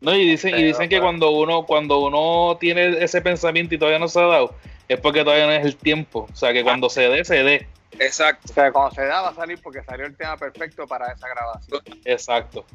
[0.01, 3.99] No, y dicen, y dicen que cuando uno, cuando uno tiene ese pensamiento y todavía
[3.99, 4.55] no se ha dado,
[4.89, 6.28] es porque todavía no es el tiempo.
[6.32, 7.67] O sea que cuando se dé, se dé.
[7.99, 8.47] Exacto.
[8.49, 11.28] O sea, cuando se da va a salir porque salió el tema perfecto para esa
[11.30, 11.82] grabación.
[12.06, 12.65] Exacto.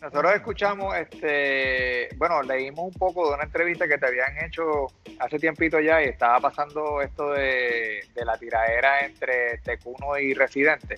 [0.00, 4.86] Nosotros escuchamos, este, bueno, leímos un poco de una entrevista que te habían hecho
[5.18, 10.96] hace tiempito ya y estaba pasando esto de, de la tiradera entre Tecuno y Residente.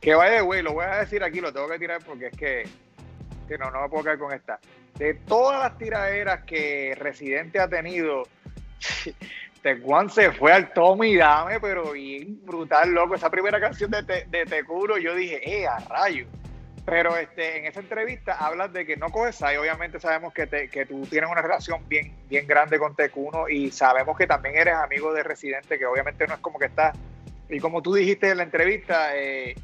[0.00, 2.62] Que vaya, güey, lo voy a decir aquí, lo tengo que tirar porque es que,
[3.48, 4.58] que no, no me puedo quedar con esta.
[4.98, 8.24] De todas las tiraderas que Residente ha tenido,
[9.62, 13.14] Tecuan se fue al Tommy Dame, pero bien brutal, loco.
[13.14, 16.26] Esa primera canción de, Te- de Tecuno, yo dije, eh, a rayo.
[16.84, 19.56] Pero este, en esa entrevista hablas de que no coges ahí.
[19.56, 23.70] Obviamente sabemos que, te- que tú tienes una relación bien, bien grande con Tecuno y
[23.70, 26.96] sabemos que también eres amigo de Residente, que obviamente no es como que estás.
[27.48, 29.54] Y como tú dijiste en la entrevista, eh,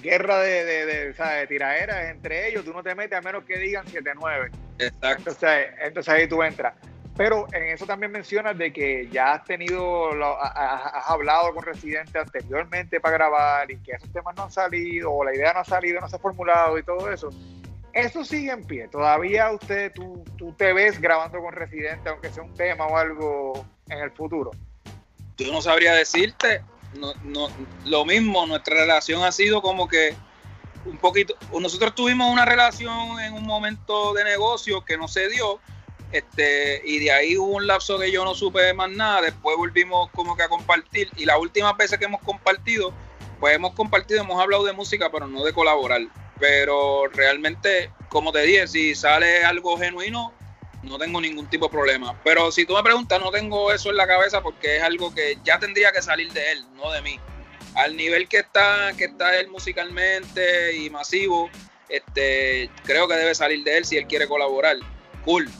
[0.00, 3.84] guerra de, de, de tiraderas entre ellos, tú no te metes a menos que digan
[3.86, 4.50] 7-9.
[4.78, 5.06] Exacto.
[5.30, 6.74] Entonces, entonces ahí tú entras.
[7.16, 13.00] Pero en eso también mencionas de que ya has tenido, has hablado con Residente anteriormente
[13.00, 16.00] para grabar y que esos temas no han salido, o la idea no ha salido,
[16.00, 17.30] no se ha formulado y todo eso.
[17.92, 18.88] Eso sigue en pie.
[18.88, 23.64] Todavía usted, tú, tú te ves grabando con Residente, aunque sea un tema o algo
[23.88, 24.50] en el futuro.
[25.36, 26.62] yo no sabría decirte.
[26.98, 27.48] No, no,
[27.86, 30.14] lo mismo, nuestra relación ha sido como que
[30.84, 31.34] un poquito.
[31.60, 35.60] Nosotros tuvimos una relación en un momento de negocio que no se dio.
[36.14, 39.20] Este, y de ahí hubo un lapso que yo no supe más nada.
[39.20, 41.10] Después volvimos como que a compartir.
[41.16, 42.94] Y las últimas veces que hemos compartido,
[43.40, 46.02] pues hemos compartido, hemos hablado de música, pero no de colaborar.
[46.38, 50.32] Pero realmente, como te dije, si sale algo genuino,
[50.84, 52.16] no tengo ningún tipo de problema.
[52.22, 55.36] Pero si tú me preguntas, no tengo eso en la cabeza porque es algo que
[55.42, 57.18] ya tendría que salir de él, no de mí.
[57.74, 61.50] Al nivel que está, que está él musicalmente y masivo,
[61.88, 64.76] este, creo que debe salir de él si él quiere colaborar.
[65.24, 65.50] Cool.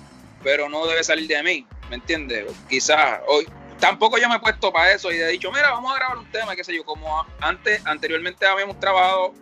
[0.45, 2.47] Pero no debe salir de mí, ¿me entiendes?
[2.69, 3.45] Quizás hoy.
[3.81, 6.31] Tampoco yo me he puesto para eso y he dicho, mira, vamos a grabar un
[6.31, 9.35] tema, qué sé yo, como antes, anteriormente habíamos trabajado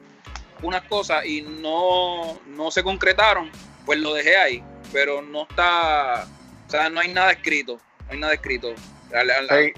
[0.63, 3.51] unas cosas y no, no se concretaron,
[3.85, 6.27] pues lo dejé ahí pero no está,
[6.67, 8.75] o sea, no hay nada escrito, no hay nada escrito.
[9.11, 9.73] La- la- la- Sí.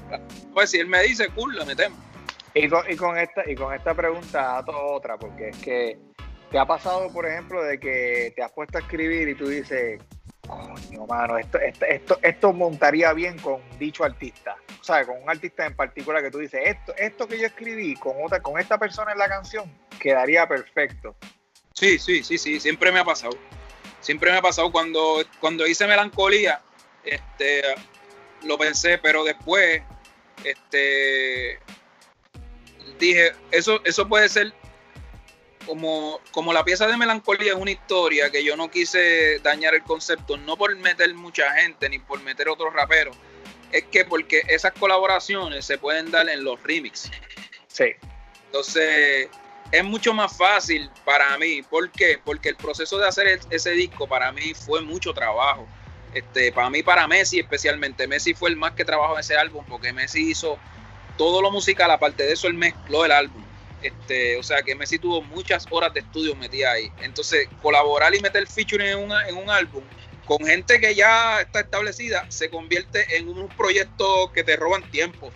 [0.53, 1.57] Pues si él me dice, cool.
[2.55, 5.99] Y con, y con esta y con esta pregunta ato otra, porque es que
[6.51, 10.01] te ha pasado, por ejemplo, de que te has puesto a escribir y tú dices,
[10.46, 14.57] coño, mano, esto, esto, esto, montaría bien con dicho artista.
[14.80, 17.94] O sea, con un artista en particular que tú dices, esto, esto que yo escribí
[17.94, 21.16] con otra, con esta persona en la canción, quedaría perfecto.
[21.72, 23.37] Sí, sí, sí, sí, siempre me ha pasado.
[24.00, 26.61] Siempre me ha pasado cuando, cuando hice melancolía,
[27.04, 27.62] este,
[28.42, 29.83] lo pensé, pero después,
[30.44, 31.59] este,
[32.98, 34.52] dije, eso, eso puede ser
[35.66, 39.83] como, como la pieza de melancolía es una historia que yo no quise dañar el
[39.83, 43.16] concepto, no por meter mucha gente ni por meter otros raperos,
[43.72, 47.11] es que porque esas colaboraciones se pueden dar en los remixes.
[47.68, 47.87] Sí.
[48.46, 49.29] Entonces,
[49.72, 51.62] es mucho más fácil para mí.
[51.62, 52.18] ¿Por qué?
[52.24, 55.66] Porque el proceso de hacer ese disco para mí fue mucho trabajo.
[56.14, 58.07] Este, para mí, para Messi especialmente.
[58.07, 60.59] Messi fue el más que trabajó en ese álbum porque Messi hizo
[61.18, 63.43] todo lo musical, aparte de eso, él mezcló el álbum.
[63.85, 66.90] Este, o sea que Messi tuvo muchas horas de estudio metida ahí.
[67.01, 69.85] Entonces, colaborar y meter featuring en, una- en un álbum
[70.25, 75.31] con gente que ya está establecida se convierte en un proyecto que te roban tiempo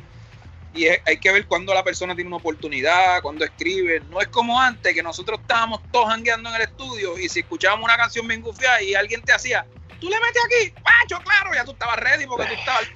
[0.73, 4.01] y es- hay que ver cuándo la persona tiene una oportunidad, cuándo escribe.
[4.09, 7.85] No es como antes, que nosotros estábamos todos jangueando en el estudio y si escuchábamos
[7.85, 9.67] una canción bien gufiada y alguien te hacía,
[10.01, 12.89] tú le metes aquí, Pacho, claro, ya tú estabas ready porque tú estabas.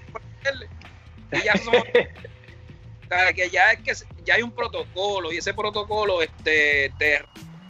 [1.31, 1.83] Y ya somos,
[3.35, 3.93] que ya es que
[4.25, 7.25] ya hay un protocolo y ese protocolo este, te,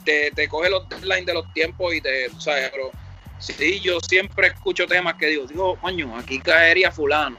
[0.05, 2.71] te, te coge los deadlines de los tiempos y te, ¿sabes?
[2.71, 2.91] Pero
[3.39, 7.37] sí, yo siempre escucho temas que digo, digo, coño, aquí caería fulano,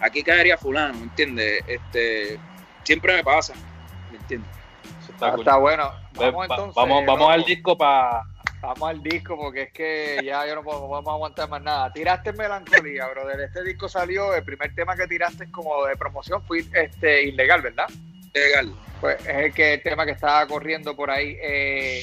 [0.00, 1.62] aquí caería fulano, ¿entiendes?
[1.66, 2.38] Este,
[2.84, 3.54] siempre me pasa,
[4.10, 4.50] ¿me entiendes?
[5.08, 5.90] Está, está, bueno.
[6.12, 8.22] Vamos, entonces, vamos, vamos al disco para
[8.66, 11.92] Vamos al disco porque es que ya yo no puedo, vamos a aguantar más nada.
[11.92, 13.38] Tiraste melancolía, brother.
[13.42, 17.86] Este disco salió, el primer tema que tiraste como de promoción fue este ilegal, ¿verdad?
[18.34, 18.74] Ilegal.
[19.00, 21.36] Pues es el, que, tema que estaba corriendo por ahí.
[21.40, 22.02] Eh,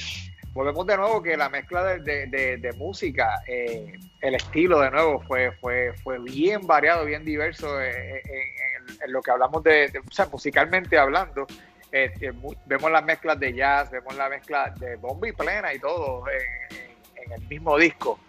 [0.54, 5.52] volvemos de nuevo que la mezcla de, de, música, eh, el estilo de nuevo fue,
[5.60, 8.21] fue, fue bien variado, bien diverso eh,
[9.04, 11.45] en, lo que hablamos de, o sea, musicalmente hablando.
[11.93, 12.34] Este,
[12.65, 17.32] vemos las mezclas de jazz, vemos la mezcla de bomba y plena y todo en,
[17.32, 18.19] el mismo disco.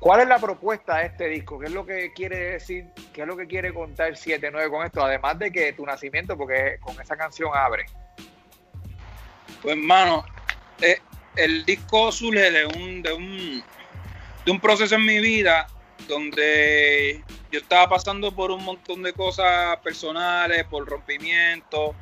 [0.00, 1.60] ¿Cuál es la propuesta de este disco?
[1.60, 2.86] ¿Qué es lo que quiere decir?
[3.12, 5.04] ¿Qué es lo que quiere contar 7-9 con esto?
[5.04, 7.86] Además de que tu nacimiento, porque con esa canción abre.
[9.62, 10.24] Pues, hermano,
[10.80, 10.98] eh,
[11.36, 13.62] el disco surge de un, de un,
[14.44, 15.68] de un proceso en mi vida
[16.08, 21.94] donde yo estaba pasando por un montón de cosas personales, por rompimiento,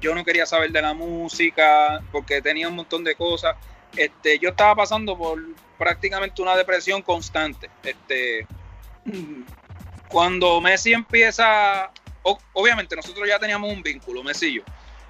[0.00, 3.56] yo no quería saber de la música porque tenía un montón de cosas.
[3.96, 5.40] Este, yo estaba pasando por
[5.78, 7.70] prácticamente una depresión constante.
[7.82, 8.46] Este,
[10.08, 11.90] cuando Messi empieza,
[12.52, 14.62] obviamente nosotros ya teníamos un vínculo, Messi y yo,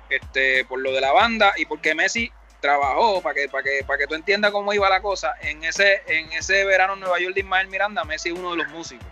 [0.09, 3.98] este, por lo de la banda y porque Messi trabajó, para que, para que, para
[3.98, 7.35] que tú entiendas cómo iba la cosa, en ese, en ese verano en Nueva York
[7.35, 9.07] de Ismael Miranda, Messi es uno de los músicos.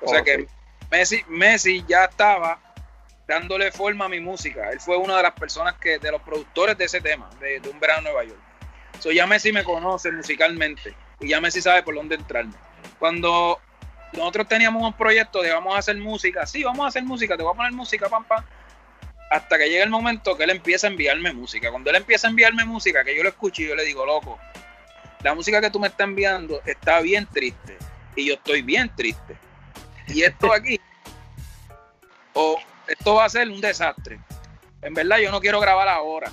[0.00, 0.46] O sea que
[0.90, 2.60] Messi, Messi ya estaba
[3.28, 4.70] dándole forma a mi música.
[4.72, 7.78] Él fue una de las personas que, de los productores de ese tema, de, Un
[7.78, 8.40] Verano en Nueva York.
[8.98, 12.54] So, ya Messi me conoce musicalmente y ya Messi sabe por dónde entrarme.
[12.98, 13.60] Cuando
[14.14, 17.42] nosotros teníamos un proyecto de vamos a hacer música, sí, vamos a hacer música, te
[17.42, 18.42] voy a poner música, pam, pam.
[19.30, 21.70] Hasta que llega el momento que él empieza a enviarme música.
[21.70, 24.38] Cuando él empieza a enviarme música, que yo lo escucho y yo le digo, loco,
[25.22, 27.76] la música que tú me estás enviando está bien triste.
[28.16, 29.36] Y yo estoy bien triste.
[30.08, 30.80] Y esto aquí,
[32.32, 34.18] o esto va a ser un desastre.
[34.82, 36.30] En verdad, yo no quiero grabar ahora.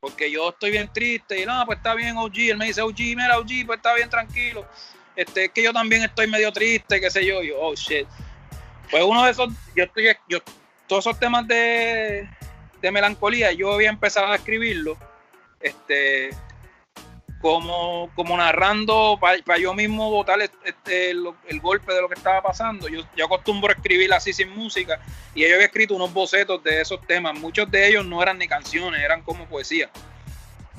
[0.00, 2.36] Porque yo estoy bien triste y no, pues está bien OG.
[2.36, 4.66] Él me dice OG, mira OG, pues está bien tranquilo.
[5.16, 7.42] Este, es que yo también estoy medio triste, qué sé yo.
[7.42, 8.06] yo, oh shit.
[8.90, 10.38] Pues uno de esos, yo estoy, yo,
[10.86, 12.28] todos esos temas de,
[12.80, 14.96] de melancolía, yo había empezado a escribirlo.
[15.60, 16.30] Este,
[17.40, 22.88] como, como narrando para yo mismo botar este, el, golpe de lo que estaba pasando.
[22.88, 25.00] Yo, yo acostumbro a escribir así sin música
[25.34, 27.38] y yo había escrito unos bocetos de esos temas.
[27.38, 29.90] Muchos de ellos no eran ni canciones, eran como poesía.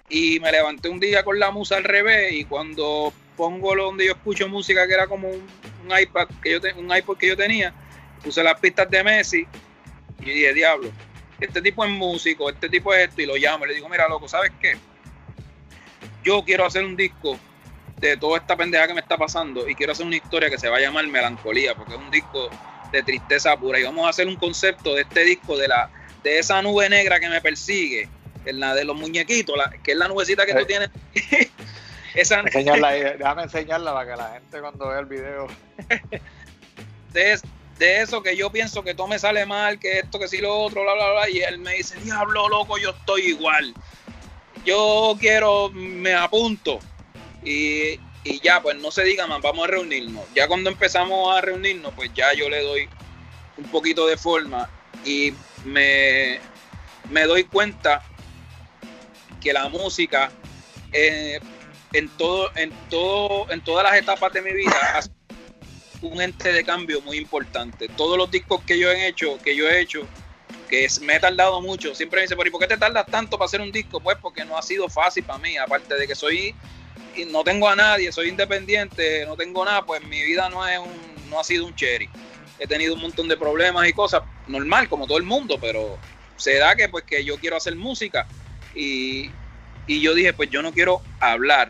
[0.07, 4.11] Y me levanté un día con la musa al revés y cuando pongo donde yo
[4.11, 5.41] escucho música que era como un,
[5.99, 7.73] iPad que yo un iPod que yo tenía,
[8.23, 9.47] puse las pistas de Messi
[10.19, 10.91] y dije, diablo,
[11.39, 14.07] este tipo es músico, este tipo es esto y lo llamo y le digo, mira
[14.07, 14.77] loco, ¿sabes qué?
[16.23, 17.37] Yo quiero hacer un disco
[17.97, 20.69] de toda esta pendeja que me está pasando y quiero hacer una historia que se
[20.69, 22.49] va a llamar Melancolía, porque es un disco
[22.91, 23.79] de tristeza pura.
[23.79, 25.89] Y vamos a hacer un concepto de este disco, de la
[26.23, 28.09] de esa nube negra que me persigue,
[28.45, 30.89] en la de los muñequitos, la, que es la nubecita que tú tienes.
[32.15, 35.47] esa, déjame enseñarla para que la gente cuando vea el video.
[37.13, 37.39] de,
[37.77, 40.55] de eso que yo pienso que todo me sale mal, que esto, que sí lo
[40.55, 41.29] otro, bla, bla, bla.
[41.29, 43.73] Y él me dice, diablo, loco, yo estoy igual
[44.65, 46.79] yo quiero, me apunto.
[47.43, 47.99] Y,
[48.43, 50.25] ya, pues no se diga más, vamos a reunirnos.
[50.35, 52.89] Ya cuando empezamos a reunirnos, pues ya yo le doy
[53.57, 54.69] un poquito de forma
[55.03, 55.33] y
[55.65, 56.39] me,
[57.09, 58.03] me doy cuenta
[59.41, 60.31] que la música
[60.91, 61.39] eh,
[61.93, 65.01] en todo, en todo, en todas las etapas de mi vida ha
[66.01, 67.87] un ente de cambio muy importante.
[67.89, 70.07] Todos los discos que yo he hecho, que yo he hecho,
[70.71, 71.93] que me he tardado mucho.
[71.93, 73.99] Siempre me dice, ¿por qué te tardas tanto para hacer un disco?
[73.99, 76.55] Pues porque no ha sido fácil para mí, aparte de que soy
[77.27, 81.29] no tengo a nadie, soy independiente, no tengo nada, pues mi vida no es un,
[81.29, 82.09] no ha sido un cherry.
[82.57, 85.97] He tenido un montón de problemas y cosas, normal, como todo el mundo, pero
[86.37, 88.25] se da que pues que yo quiero hacer música
[88.73, 89.29] y,
[89.87, 91.69] y yo dije, pues yo no quiero hablar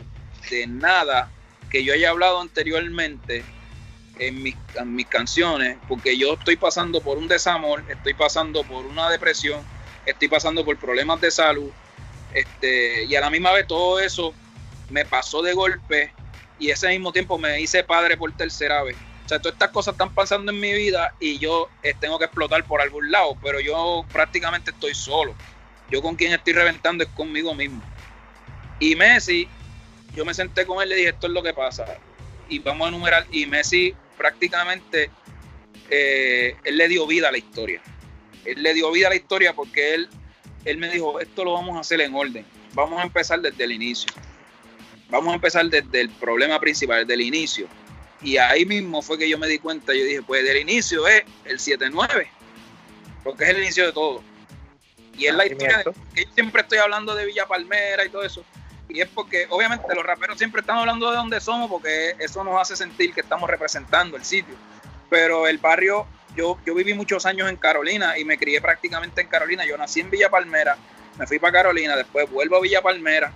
[0.51, 1.31] de nada
[1.71, 3.43] que yo haya hablado anteriormente
[4.21, 4.55] en mis,
[4.85, 9.61] mis canciones, porque yo estoy pasando por un desamor, estoy pasando por una depresión,
[10.05, 11.71] estoy pasando por problemas de salud,
[12.33, 14.33] este, y a la misma vez todo eso
[14.89, 16.13] me pasó de golpe
[16.59, 18.95] y ese mismo tiempo me hice padre por tercera vez.
[19.25, 22.25] O sea, todas estas cosas están pasando en mi vida y yo eh, tengo que
[22.25, 25.33] explotar por algún lado, pero yo prácticamente estoy solo.
[25.89, 27.81] Yo con quien estoy reventando es conmigo mismo.
[28.79, 29.47] Y Messi,
[30.13, 31.85] yo me senté con él y le dije, esto es lo que pasa
[32.51, 35.09] y vamos a enumerar, y Messi prácticamente,
[35.89, 37.81] eh, él le dio vida a la historia.
[38.45, 40.09] Él le dio vida a la historia porque él,
[40.63, 42.45] él me dijo, esto lo vamos a hacer en orden.
[42.73, 44.13] Vamos a empezar desde el inicio.
[45.09, 47.67] Vamos a empezar desde el problema principal, desde el inicio.
[48.21, 51.23] Y ahí mismo fue que yo me di cuenta, yo dije, pues del inicio es
[51.45, 52.27] el 7-9,
[53.23, 54.23] porque es el inicio de todo.
[55.17, 58.45] Y es la historia que yo siempre estoy hablando de Villa Palmera y todo eso.
[58.93, 62.59] Y es porque, obviamente, los raperos siempre están hablando de dónde somos, porque eso nos
[62.59, 64.55] hace sentir que estamos representando el sitio.
[65.09, 69.27] Pero el barrio, yo, yo viví muchos años en Carolina y me crié prácticamente en
[69.27, 69.65] Carolina.
[69.65, 70.77] Yo nací en Villa Palmera,
[71.17, 73.31] me fui para Carolina, después vuelvo a Villa Palmera,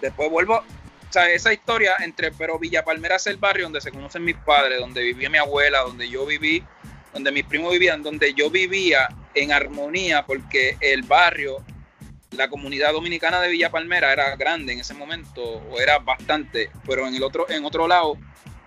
[0.00, 0.56] después vuelvo.
[0.56, 4.36] O sea, esa historia entre, pero Villa Palmera es el barrio donde se conocen mis
[4.36, 6.62] padres, donde vivía mi abuela, donde yo viví,
[7.14, 11.64] donde mis primos vivían, donde yo vivía en armonía, porque el barrio
[12.32, 17.06] la comunidad dominicana de Villa Palmera era grande en ese momento, o era bastante, pero
[17.06, 18.18] en el otro, en otro lado,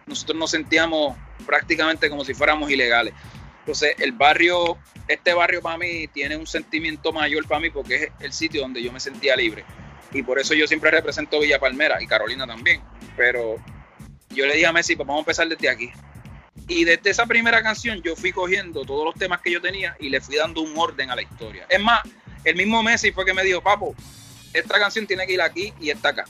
[0.08, 3.14] nosotros nos sentíamos prácticamente como si fuéramos ilegales.
[3.60, 8.12] Entonces, el barrio, este barrio para mí tiene un sentimiento mayor para mí porque es
[8.20, 9.64] el sitio donde yo me sentía libre.
[10.12, 12.82] Y por eso yo siempre represento Villa Palmera y Carolina también.
[13.16, 13.56] Pero
[14.30, 15.92] yo le dije a Messi, pues vamos a empezar desde aquí.
[16.68, 20.10] Y desde esa primera canción yo fui cogiendo todos los temas que yo tenía y
[20.10, 21.66] le fui dando un orden a la historia.
[21.70, 22.02] Es más,
[22.44, 23.96] el mismo Messi fue que me dijo, papo,
[24.54, 26.26] esta canción tiene que ir aquí y está acá.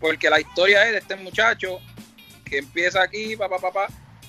[0.00, 1.80] Porque la historia es de este muchacho
[2.44, 3.88] que empieza aquí, papá, papá,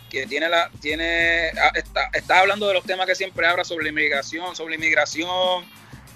[0.10, 3.90] que tiene la, tiene, ah, está, estás hablando de los temas que siempre habla sobre
[3.90, 5.66] inmigración, sobre inmigración,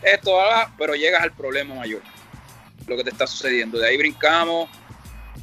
[0.01, 0.37] esto,
[0.77, 2.01] pero llegas al problema mayor,
[2.87, 3.77] lo que te está sucediendo.
[3.77, 4.69] De ahí brincamos,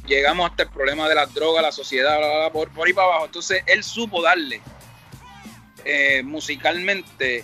[0.05, 3.25] llegamos hasta el problema de las drogas, la sociedad, por, por ahí para abajo.
[3.25, 4.61] Entonces él supo darle
[5.85, 7.43] eh, musicalmente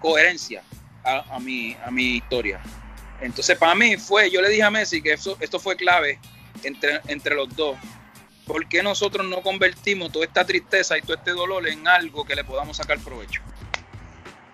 [0.00, 0.62] coherencia
[1.04, 2.60] a, mi, a mi historia.
[3.20, 6.18] Entonces, para mí fue, yo le dije a Messi que esto fue clave
[6.62, 7.76] entre, entre los dos.
[8.46, 12.34] ¿Por qué nosotros no convertimos toda esta tristeza y todo este dolor en algo que
[12.34, 13.42] le podamos sacar provecho?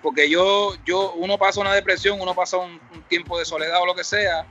[0.03, 3.95] Porque yo, yo uno pasa una depresión, uno pasa un, tiempo de soledad o lo
[3.95, 4.47] que sea,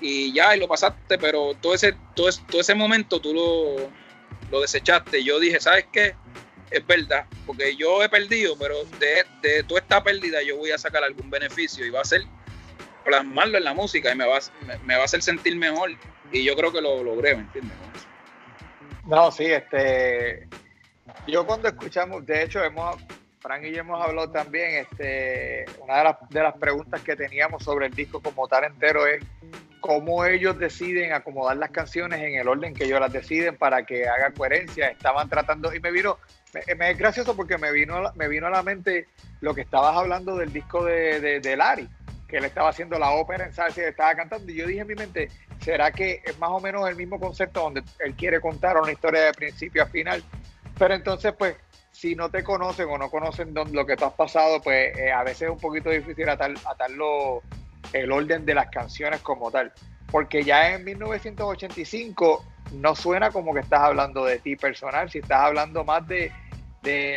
[0.00, 3.90] y ya, y lo pasaste, pero todo ese, todo, todo ese momento tú lo,
[4.50, 5.22] lo desechaste.
[5.22, 6.14] Yo dije, ¿sabes qué?
[6.70, 10.78] Es verdad, porque yo he perdido, pero de, de toda esta pérdida yo voy a
[10.78, 12.22] sacar algún beneficio y va a ser
[13.04, 14.38] plasmarlo en la música y me va,
[14.84, 15.90] me, va a hacer sentir mejor
[16.30, 17.76] y yo creo que lo logré, ¿me entiendes?
[19.06, 20.46] No, sí, este,
[21.26, 22.96] yo cuando escuchamos, de hecho hemos,
[23.40, 27.64] Frank y yo hemos hablado también, este, una de las, de las preguntas que teníamos
[27.64, 29.24] sobre el disco como tal entero es
[29.80, 34.06] cómo ellos deciden acomodar las canciones en el orden que ellos las deciden para que
[34.06, 34.88] haga coherencia.
[34.88, 36.18] Estaban tratando, y me vino,
[36.76, 39.08] me, es gracioso porque me vino, me vino a la mente
[39.40, 41.88] lo que estabas hablando del disco de, de, Larry,
[42.26, 44.50] que él estaba haciendo la ópera en salsa y estaba cantando.
[44.50, 45.28] Y yo dije en mi mente,
[45.60, 49.22] ¿será que es más o menos el mismo concepto donde él quiere contar una historia
[49.22, 50.22] de principio a final?
[50.78, 51.56] Pero entonces, pues,
[51.90, 55.24] si no te conocen o no conocen lo que tú has pasado, pues eh, a
[55.24, 57.42] veces es un poquito difícil atar, atarlo
[57.92, 59.72] el orden de las canciones como tal.
[60.10, 65.40] Porque ya en 1985 no suena como que estás hablando de ti personal, si estás
[65.40, 66.32] hablando más de,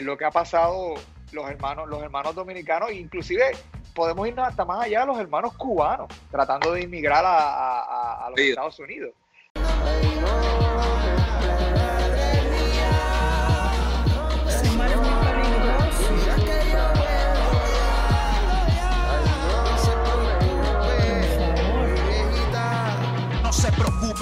[0.02, 0.96] lo que ha pasado
[1.32, 3.52] los hermanos, los hermanos dominicanos, inclusive
[3.94, 9.12] podemos irnos hasta más allá los hermanos cubanos, tratando de inmigrar a, los Estados Unidos.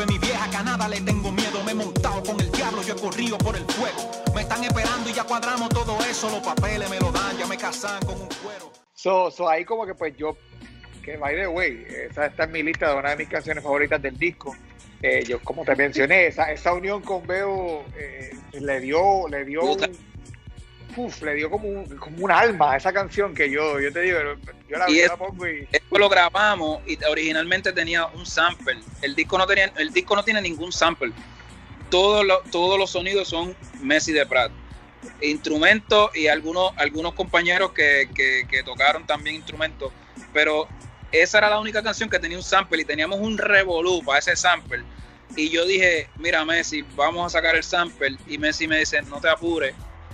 [0.07, 1.18] mi vieja Canadá le tengo
[3.09, 4.11] corrido por el fuego.
[4.35, 6.29] Me están esperando y ya cuadramos todo eso.
[6.29, 8.71] Los papeles me lo dan, ya me casan con un cuero.
[8.93, 10.37] So, so ahí como que pues yo,
[11.03, 13.99] que by the way, esa está en mi lista de una de mis canciones favoritas
[14.01, 14.55] del disco.
[15.01, 19.61] Eh, yo como te mencioné, esa, esa unión con Beo eh, le dio, le dio
[20.97, 24.01] uf, le dio como un, como un alma a esa canción que yo, yo te
[24.01, 24.19] digo,
[24.67, 25.67] yo la, y pongo y...
[25.71, 28.77] Esto lo grabamos y originalmente tenía un sample.
[29.01, 31.11] El disco no tenía, el disco no tiene ningún sample.
[31.89, 34.51] Todos los, todos los sonidos son Messi de Prat.
[35.21, 39.91] Instrumentos y algunos, algunos compañeros que, que, que tocaron también instrumentos.
[40.33, 40.67] Pero
[41.11, 44.35] esa era la única canción que tenía un sample y teníamos un revolú para ese
[44.35, 44.83] sample.
[45.35, 48.17] Y yo dije, mira Messi, vamos a sacar el sample.
[48.27, 49.73] Y Messi me dice, no te apures,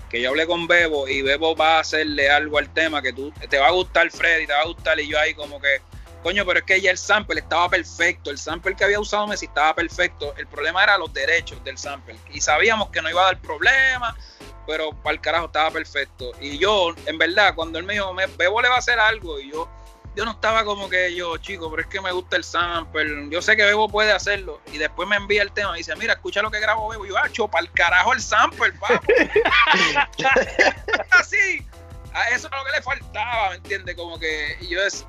[0.09, 3.33] que yo hablé con Bebo y Bebo va a hacerle algo al tema que tú
[3.49, 5.81] te va a gustar Freddy, te va a gustar y yo ahí como que
[6.25, 9.45] coño, pero es que ya el sample estaba perfecto, el sample que había usado Messi
[9.45, 13.25] estaba perfecto, el problema era los derechos del sample y sabíamos que no iba a
[13.25, 14.17] dar problema,
[14.65, 18.59] pero para el carajo estaba perfecto y yo, en verdad, cuando él me dijo, Bebo
[18.59, 19.69] le va a hacer algo y yo
[20.15, 23.27] yo no estaba como que yo, chico, pero es que me gusta el sample.
[23.29, 24.61] Yo sé que Bebo puede hacerlo.
[24.71, 27.05] Y después me envía el tema y dice, mira, escucha lo que grabo Bebo.
[27.05, 28.95] Y yo, ah, chopa el carajo el sample, papo.
[31.11, 31.67] Así.
[32.13, 33.95] A eso es lo que le faltaba, ¿me entiendes?
[33.95, 35.05] Como que y yo es,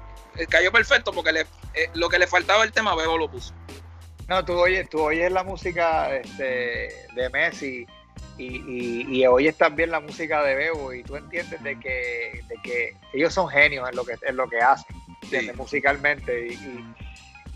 [0.48, 1.40] cayó perfecto porque le,
[1.74, 3.54] eh, lo que le faltaba el tema, Bebo lo puso.
[4.28, 7.86] No, tú oyes, tú oyes la música este, de Messi
[8.38, 12.54] y, y, y, oyes también la música de Bebo y tú entiendes de que, de
[12.62, 14.94] que ellos son genios en lo que, en lo que hacen,
[15.30, 15.50] Sí.
[15.56, 16.48] musicalmente.
[16.48, 16.94] Y,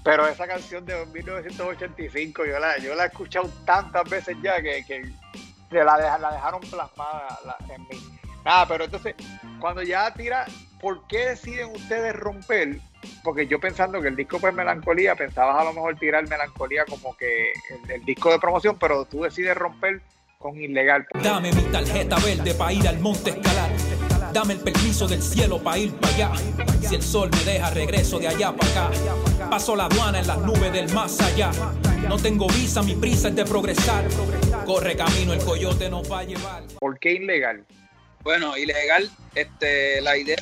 [0.02, 4.84] pero esa canción de 1985 yo la, yo la he escuchado tantas veces ya que,
[4.86, 5.02] que
[5.70, 8.18] la, la dejaron plasmada la- en mí.
[8.44, 9.14] Nada, pero entonces,
[9.60, 10.46] cuando ya tira,
[10.80, 12.78] ¿por qué deciden ustedes romper?
[13.22, 17.16] Porque yo pensando que el disco pues Melancolía, pensabas a lo mejor tirar Melancolía como
[17.16, 20.00] que el, el disco de promoción, pero tú decides romper
[20.38, 21.06] con Ilegal.
[21.22, 23.70] Dame mi tarjeta verde para ir al monte escalar.
[24.32, 26.32] Dame el permiso del cielo para ir para allá.
[26.80, 29.50] Si el sol me deja, regreso de allá para acá.
[29.50, 31.50] Paso la aduana en las nubes del más allá.
[32.08, 34.04] No tengo visa, mi prisa es de progresar.
[34.64, 36.62] Corre camino, el coyote nos va a llevar.
[36.78, 37.66] ¿Por qué Ilegal?
[38.22, 40.36] Bueno, ilegal, este, la idea,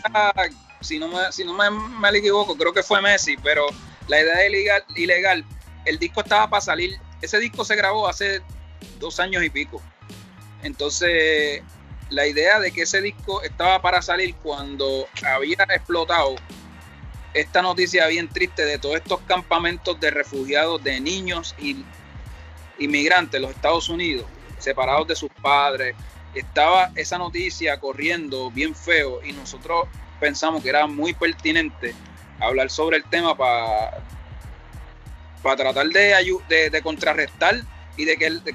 [0.81, 3.67] si no me, si no me, me equivoco, creo que fue Messi, pero
[4.09, 5.45] la idea de ilegal, ilegal,
[5.85, 8.43] el disco estaba para salir, ese disco se grabó hace
[8.99, 9.81] dos años y pico.
[10.63, 11.63] Entonces,
[12.11, 16.37] la idea de que ese disco estaba para salir cuando había explotado
[17.35, 21.85] esta noticia bien triste de todos estos campamentos de refugiados de niños y
[22.79, 24.27] inmigrantes los Estados Unidos,
[24.59, 25.95] separados de sus padres,
[26.35, 29.87] estaba esa noticia corriendo bien feo y nosotros
[30.21, 31.95] pensamos que era muy pertinente
[32.41, 34.03] hablar sobre el tema para
[35.57, 36.15] tratar de,
[36.49, 37.61] de, de contrarrestar
[37.97, 38.53] y de que de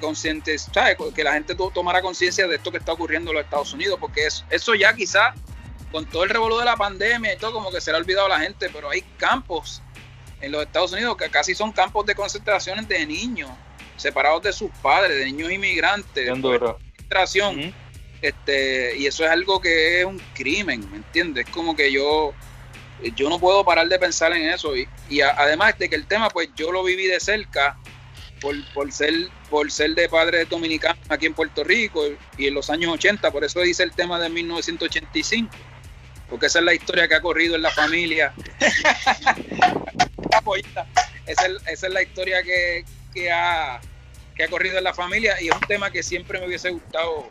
[1.14, 3.98] que la gente to- tomara conciencia de esto que está ocurriendo en los Estados Unidos,
[4.00, 5.34] porque es- eso ya quizás
[5.92, 8.26] con todo el revolú de la pandemia y todo como que se le ha olvidado
[8.26, 9.82] a la gente, pero hay campos
[10.40, 13.50] en los Estados Unidos que casi son campos de concentraciones de niños
[13.96, 16.26] separados de sus padres, de niños inmigrantes.
[17.58, 17.72] Ujú.
[18.22, 21.46] este, y eso es algo que es un crimen, ¿me entiendes?
[21.46, 22.32] Es como que yo,
[23.16, 24.74] yo no puedo parar de pensar en eso.
[24.76, 27.76] Y, y a- además de que el tema, pues yo lo viví de cerca
[28.40, 29.12] por, por ser,
[29.50, 32.02] por ser de padres dominicanos aquí en Puerto Rico
[32.38, 35.50] y en los años 80, por eso dice el tema de 1985,
[36.28, 38.32] porque esa es la historia que ha corrido en la familia.
[41.26, 43.80] Esa, es, esa es la historia que, que ha,
[44.34, 47.30] que ha corrido en la familia y es un tema que siempre me hubiese gustado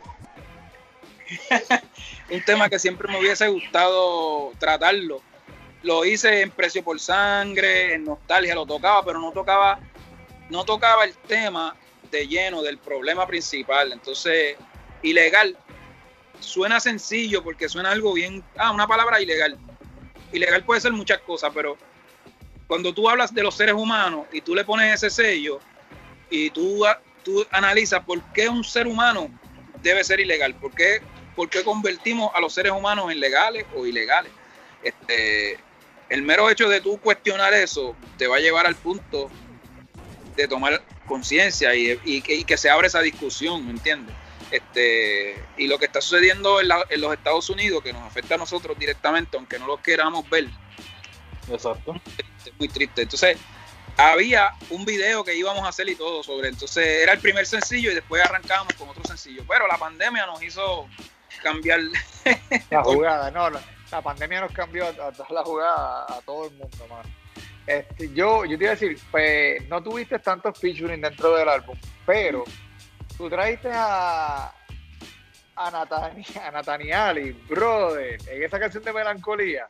[2.30, 5.22] un tema que siempre me hubiese gustado tratarlo.
[5.82, 9.78] Lo hice en Precio por Sangre, en Nostalgia lo tocaba, pero no tocaba,
[10.48, 11.76] no tocaba el tema
[12.10, 13.92] de lleno del problema principal.
[13.92, 14.56] Entonces,
[15.02, 15.56] ilegal.
[16.40, 18.42] Suena sencillo porque suena algo bien.
[18.56, 19.58] Ah, una palabra ilegal.
[20.32, 21.76] Ilegal puede ser muchas cosas, pero
[22.66, 25.60] cuando tú hablas de los seres humanos y tú le pones ese sello
[26.34, 26.84] y tú,
[27.22, 29.30] tú analizas por qué un ser humano
[29.82, 31.00] debe ser ilegal, por qué,
[31.36, 34.32] por qué convertimos a los seres humanos en legales o ilegales.
[34.82, 35.56] Este,
[36.08, 39.30] el mero hecho de tú cuestionar eso te va a llevar al punto
[40.36, 44.14] de tomar conciencia y, y que, y que se abra esa discusión, ¿me entiendes?
[44.50, 48.34] Este, y lo que está sucediendo en, la- en los Estados Unidos, que nos afecta
[48.34, 50.48] a nosotros directamente, aunque no lo queramos ver,
[51.50, 52.00] Exacto.
[52.46, 53.02] es muy triste.
[53.02, 53.36] Entonces,
[53.96, 56.48] había un video que íbamos a hacer y todo sobre.
[56.48, 59.42] Entonces, era el primer sencillo y después arrancábamos con otro sencillo.
[59.48, 60.88] Pero la pandemia nos hizo
[61.42, 61.80] cambiar.
[62.70, 67.08] La jugada, no, la, pandemia nos cambió la jugada a, a todo el mundo, mano.
[67.66, 71.78] Este, yo, yo te iba a decir, pues no tuviste tantos featuring dentro del álbum,
[72.04, 72.44] pero
[73.16, 74.52] tú trajiste a
[75.56, 79.68] a, Natani, a Nataniali, brother, en esa canción de melancolía.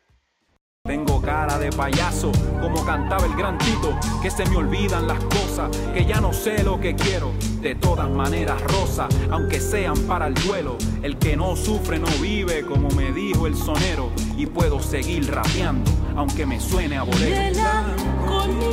[0.87, 2.30] Tengo cara de payaso,
[2.61, 6.62] como cantaba el gran Tito, que se me olvidan las cosas, que ya no sé
[6.62, 7.32] lo que quiero.
[7.62, 10.76] De todas maneras, rosa, aunque sean para el duelo.
[11.03, 14.11] El que no sufre no vive, como me dijo el sonero.
[14.37, 17.35] Y puedo seguir rapeando, aunque me suene a bolero.
[17.35, 18.68] Melancolía,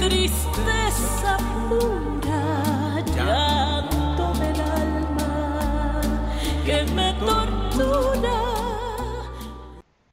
[0.00, 1.36] tristeza
[1.68, 6.00] pura, llanto del alma
[6.66, 8.51] que me tortura.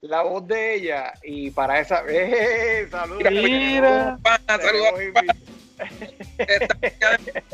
[0.09, 2.01] La voz de ella, y para esa.
[2.09, 2.87] ¡Eh!
[2.89, 3.31] ¡Saludos!
[3.31, 4.17] Mira.
[4.23, 4.93] Pana, saludos.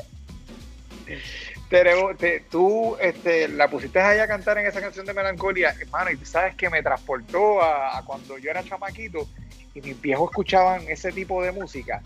[1.70, 6.12] Tenemos- te- tú este, la pusiste ahí a cantar en esa canción de melancolía, hermano,
[6.12, 9.28] y tú sabes que me transportó a, a cuando yo era chamaquito
[9.74, 12.02] y mis viejos escuchaban ese tipo de música.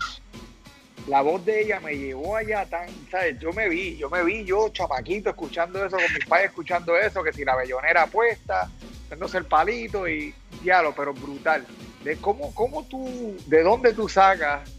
[1.06, 3.38] La voz de ella me llevó allá tan, ¿sabes?
[3.40, 7.22] Yo me vi, yo me vi yo chamaquito escuchando eso, con mis padres escuchando eso,
[7.22, 8.70] que si la bellonera puesta,
[9.08, 11.66] dándose el palito y diálogo, pero brutal.
[12.04, 14.70] De cómo, cómo tú, de dónde tú sacas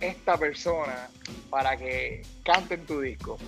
[0.00, 1.08] esta persona
[1.50, 3.38] para que cante en tu disco.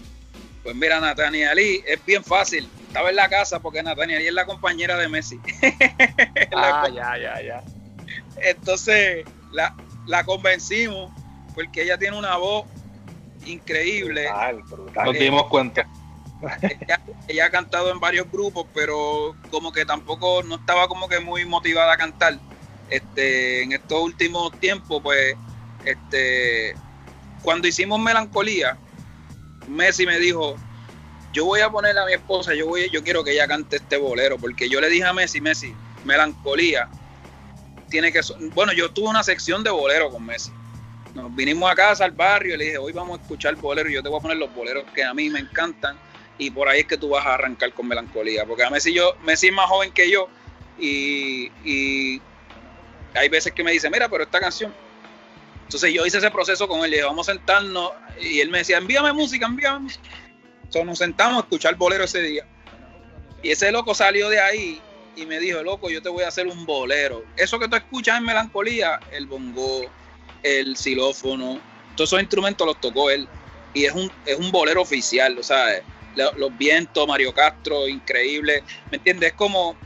[0.63, 2.69] Pues mira, Natania Lee, es bien fácil.
[2.87, 5.41] Estaba en la casa porque Natania Lee es la compañera de Messi.
[6.55, 7.65] ah, ya, ya, ya.
[8.37, 9.75] Entonces, la,
[10.07, 11.11] la convencimos
[11.55, 12.67] porque ella tiene una voz
[13.45, 14.23] increíble.
[14.23, 15.05] Brutal, brutal.
[15.07, 15.89] Nos dimos cuenta.
[16.63, 21.21] Ella, ella, ha cantado en varios grupos, pero como que tampoco no estaba como que
[21.21, 22.39] muy motivada a cantar.
[22.91, 25.37] Este, en estos últimos tiempos, pues,
[25.85, 26.75] este,
[27.43, 28.77] cuando hicimos Melancolía,
[29.69, 30.57] Messi me dijo,
[31.33, 33.97] yo voy a poner a mi esposa, yo voy, yo quiero que ella cante este
[33.97, 35.75] bolero, porque yo le dije a Messi, Messi,
[36.05, 36.89] Melancolía,
[37.89, 38.21] tiene que,
[38.55, 40.51] bueno, yo tuve una sección de bolero con Messi.
[41.15, 43.95] Nos vinimos a casa al barrio y le dije, hoy vamos a escuchar bolero y
[43.95, 45.97] yo te voy a poner los boleros que a mí me encantan
[46.39, 49.15] y por ahí es que tú vas a arrancar con melancolía, porque a Messi yo,
[49.23, 50.29] Messi es más joven que yo
[50.79, 52.21] y, y
[53.15, 54.73] hay veces que me dice, mira, pero esta canción.
[55.65, 58.59] Entonces yo hice ese proceso con él, le dije, vamos a sentarnos y él me
[58.59, 60.09] decía, envíame música, envíame música.
[60.65, 62.47] Entonces nos sentamos a escuchar bolero ese día.
[63.43, 64.81] Y ese loco salió de ahí
[65.17, 67.25] y me dijo, loco, yo te voy a hacer un bolero.
[67.37, 69.91] Eso que tú escuchas en melancolía, el bongo,
[70.43, 71.61] el xilófono,
[71.97, 73.29] todos esos instrumentos los tocó él.
[73.75, 75.83] Y es un, es un bolero oficial, o sea,
[76.15, 78.63] los vientos, Mario Castro, increíble.
[78.91, 79.31] ¿Me entiendes?
[79.31, 79.77] Es como.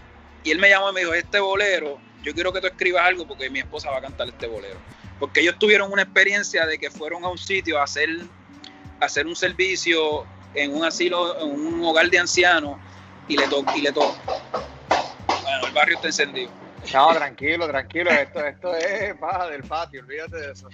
[0.42, 3.26] Y él me llamó y me dijo: Este bolero, yo quiero que tú escribas algo
[3.26, 4.78] porque mi esposa va a cantar este bolero.
[5.18, 8.08] Porque ellos tuvieron una experiencia de que fueron a un sitio a hacer,
[9.00, 12.78] a hacer un servicio en un asilo, en un hogar de ancianos
[13.28, 13.72] y le tocó.
[13.76, 14.16] Y le tocó.
[15.42, 16.50] Bueno, el barrio está encendido.
[16.94, 18.10] No, tranquilo, tranquilo.
[18.10, 20.68] Esto, esto es paja del patio, olvídate de eso.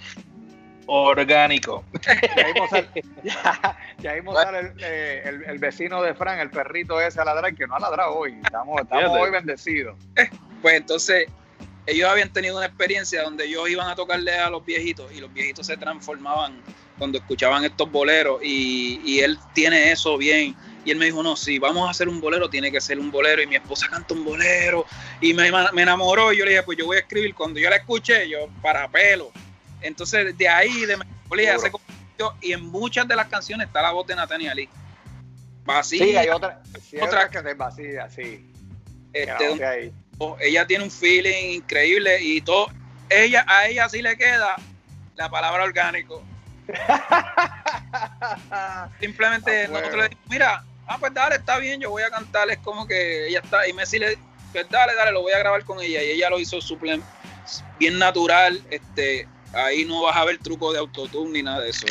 [0.85, 1.83] Orgánico.
[2.35, 2.89] Ya vimos sale,
[3.23, 7.25] ya, ya vimos sale el, eh, el, el, vecino de Fran, el perrito ese a
[7.25, 8.37] ladrar, que no ha ladrado hoy.
[8.43, 9.95] Estamos, estamos hoy bendecidos.
[10.61, 11.27] Pues entonces,
[11.85, 15.33] ellos habían tenido una experiencia donde ellos iban a tocarle a los viejitos y los
[15.33, 16.61] viejitos se transformaban
[16.97, 20.55] cuando escuchaban estos boleros y, y él tiene eso bien.
[20.85, 23.11] Y él me dijo, no, si vamos a hacer un bolero, tiene que ser un
[23.11, 23.41] bolero.
[23.41, 24.85] Y mi esposa canta un bolero.
[25.21, 26.33] Y me, me enamoró.
[26.33, 27.33] Y yo le dije, pues yo voy a escribir.
[27.33, 29.31] Cuando yo la escuché, yo, para pelo.
[29.81, 32.33] Entonces, de ahí, de Melancolía, se convirtió.
[32.41, 34.69] Y en muchas de las canciones está la voz de Natania Lee.
[35.65, 36.03] Vacía.
[36.03, 38.49] Sí, hay otra, sí, hay otra que es vacía, sí.
[39.13, 39.93] Este.
[40.39, 42.67] Ella tiene un feeling increíble y todo.
[43.09, 44.55] Ella, a ella sí le queda
[45.15, 46.23] la palabra orgánico.
[48.99, 52.49] Simplemente ah, nosotros le dijimos, mira, ah, pues dale, está bien, yo voy a cantar,
[52.49, 54.17] es como que ella está, y Messi le,
[54.51, 57.01] pues dale, dale, lo voy a grabar con ella, y ella lo hizo suple,
[57.79, 61.85] bien natural, este, ahí no vas a ver truco de autotune ni nada de eso,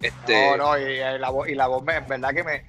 [0.00, 0.56] este...
[0.56, 2.64] No, no, y, la voz, y la voz, en verdad que me,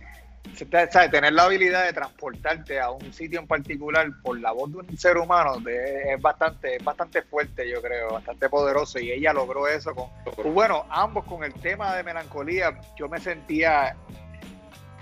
[1.12, 4.98] tener la habilidad de transportarte a un sitio en particular por la voz de un
[4.98, 9.94] ser humano es bastante es bastante fuerte yo creo bastante poderoso y ella logró eso
[9.96, 10.10] con
[10.54, 13.96] bueno ambos con el tema de melancolía yo me sentía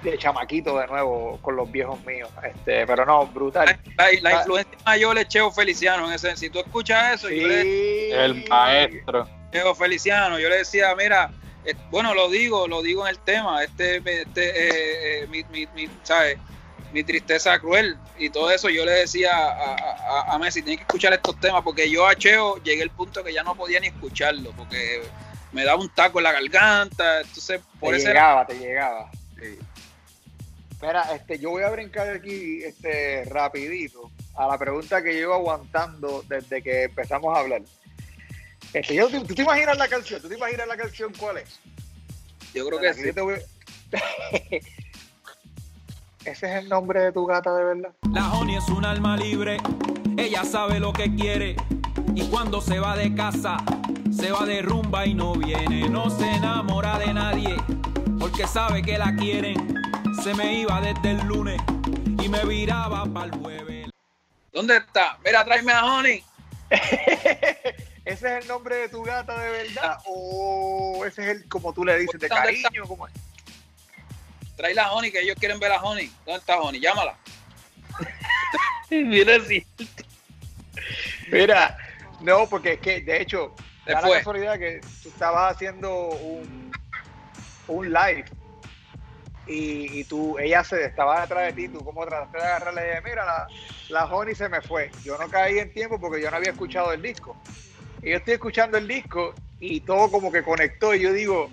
[0.04, 4.34] de chamaquito de nuevo con los viejos míos este pero no brutal la, la, la
[4.39, 7.41] influencia mayor es Cheo Feliciano en ese si tú escuchas eso sí.
[7.41, 11.32] yo le, el maestro Cheo Feliciano yo le decía mira
[11.91, 15.89] bueno, lo digo, lo digo en el tema, este, este eh, eh, mi, mi, mi,
[16.04, 16.38] ¿sabes?
[16.93, 20.84] mi tristeza cruel y todo eso, yo le decía a, a, a Messi, tienes que
[20.84, 23.88] escuchar estos temas, porque yo a Cheo llegué al punto que ya no podía ni
[23.88, 25.04] escucharlo, porque
[25.52, 29.12] me daba un taco en la garganta, entonces por te eso llegaba, te llegaba.
[29.39, 29.60] Sí.
[30.82, 36.24] Mira, este, yo voy a brincar aquí este, rapidito a la pregunta que llevo aguantando
[36.28, 37.62] desde que empezamos a hablar.
[38.74, 40.22] Este, yo, ¿tú, te imaginas la canción?
[40.22, 41.60] ¿Tú te imaginas la canción cuál es?
[42.54, 43.12] Yo creo que sí.
[43.12, 43.36] Voy...
[46.26, 47.92] Ese es el nombre de tu gata de verdad.
[48.14, 49.58] La Honey es un alma libre,
[50.18, 51.56] ella sabe lo que quiere
[52.14, 53.58] y cuando se va de casa,
[54.12, 57.56] se va de rumba y no viene, no se enamora de nadie
[58.20, 59.89] porque sabe que la quieren.
[60.16, 61.62] Se me iba desde el lunes
[62.22, 63.89] y me viraba para el jueves.
[64.51, 65.18] ¿Dónde está?
[65.24, 66.24] Mira, tráeme a Honey.
[66.70, 67.74] ¿Ese
[68.05, 69.99] es el nombre de tu gata de verdad?
[70.05, 72.84] ¿O ese es el, como tú le dices, de cariño?
[72.88, 73.14] ¿Cómo es?
[74.57, 76.12] Trae la Honey, que ellos quieren ver a Honey.
[76.26, 76.82] ¿Dónde está Honey?
[76.82, 77.16] Llámala.
[78.89, 79.66] Mira, sí.
[81.32, 81.78] Mira,
[82.20, 83.55] no, porque es que, de hecho,
[83.86, 86.72] da la casualidad que tú estabas haciendo un,
[87.68, 88.26] un live
[89.50, 92.88] y, y, tú, ella se estaba detrás de ti, tú como trataste de agarrarle y
[92.89, 93.50] dije, mira, la,
[93.88, 94.91] la Honey se me fue.
[95.04, 97.36] Yo no caí en tiempo porque yo no había escuchado el disco.
[98.02, 101.52] Y yo estoy escuchando el disco y todo como que conectó y yo digo,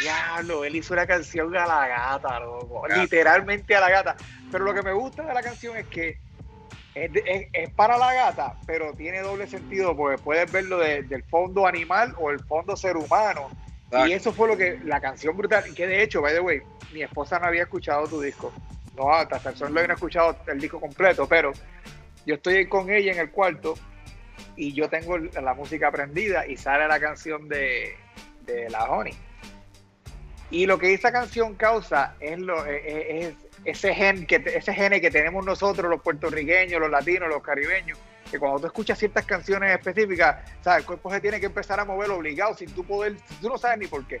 [0.00, 2.82] diablo, él hizo una canción a la gata, loco.
[2.88, 4.16] literalmente a la gata.
[4.50, 6.18] Pero lo que me gusta de la canción es que
[6.94, 11.02] es, de- es- es para la gata, pero tiene doble sentido porque puedes verlo de-
[11.02, 13.52] del fondo animal o el fondo ser humano.
[14.04, 17.02] Y eso fue lo que la canción brutal, que de hecho, by the way, mi
[17.02, 18.52] esposa no había escuchado tu disco.
[18.96, 21.52] No, hasta el sol no había escuchado el disco completo, pero
[22.24, 23.74] yo estoy con ella en el cuarto
[24.56, 27.94] y yo tengo la música prendida y sale la canción de,
[28.42, 29.14] de la Honey.
[30.50, 33.34] Y lo que esa canción causa es, lo, es, es
[33.64, 37.98] ese, gen que, ese que tenemos nosotros, los puertorriqueños, los latinos, los caribeños,
[38.30, 40.80] que cuando tú escuchas ciertas canciones específicas, ¿sabes?
[40.80, 43.78] el cuerpo se tiene que empezar a mover obligado sin tú poder, tú no sabes
[43.78, 44.20] ni por qué.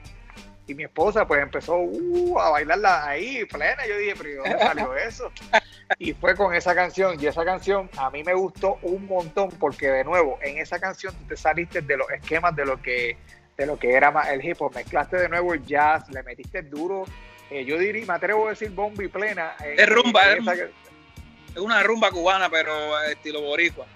[0.68, 3.86] Y mi esposa pues empezó uh, a bailarla ahí, plena.
[3.86, 5.30] Yo dije, pero ¿y ¿dónde salió eso?
[6.00, 7.16] Y fue con esa canción.
[7.20, 11.14] Y esa canción a mí me gustó un montón porque de nuevo, en esa canción
[11.14, 13.16] tú te saliste de los esquemas de lo que
[13.56, 14.74] de lo que era más el hip hop.
[14.74, 17.04] Mezclaste de nuevo el jazz, le metiste duro.
[17.48, 19.54] Eh, yo diría, me atrevo a decir bomba y plena.
[19.60, 20.68] en- Es rumba, en es esa-
[21.56, 23.86] Es una rumba cubana, pero estilo boricua.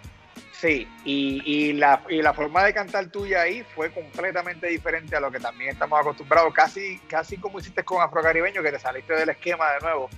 [0.50, 5.20] Sí, y, y, la, y la forma de cantar tuya ahí fue completamente diferente a
[5.20, 9.28] lo que también estamos acostumbrados, casi, casi como hiciste con Afrocaribeño, que te saliste del
[9.28, 10.08] esquema de nuevo.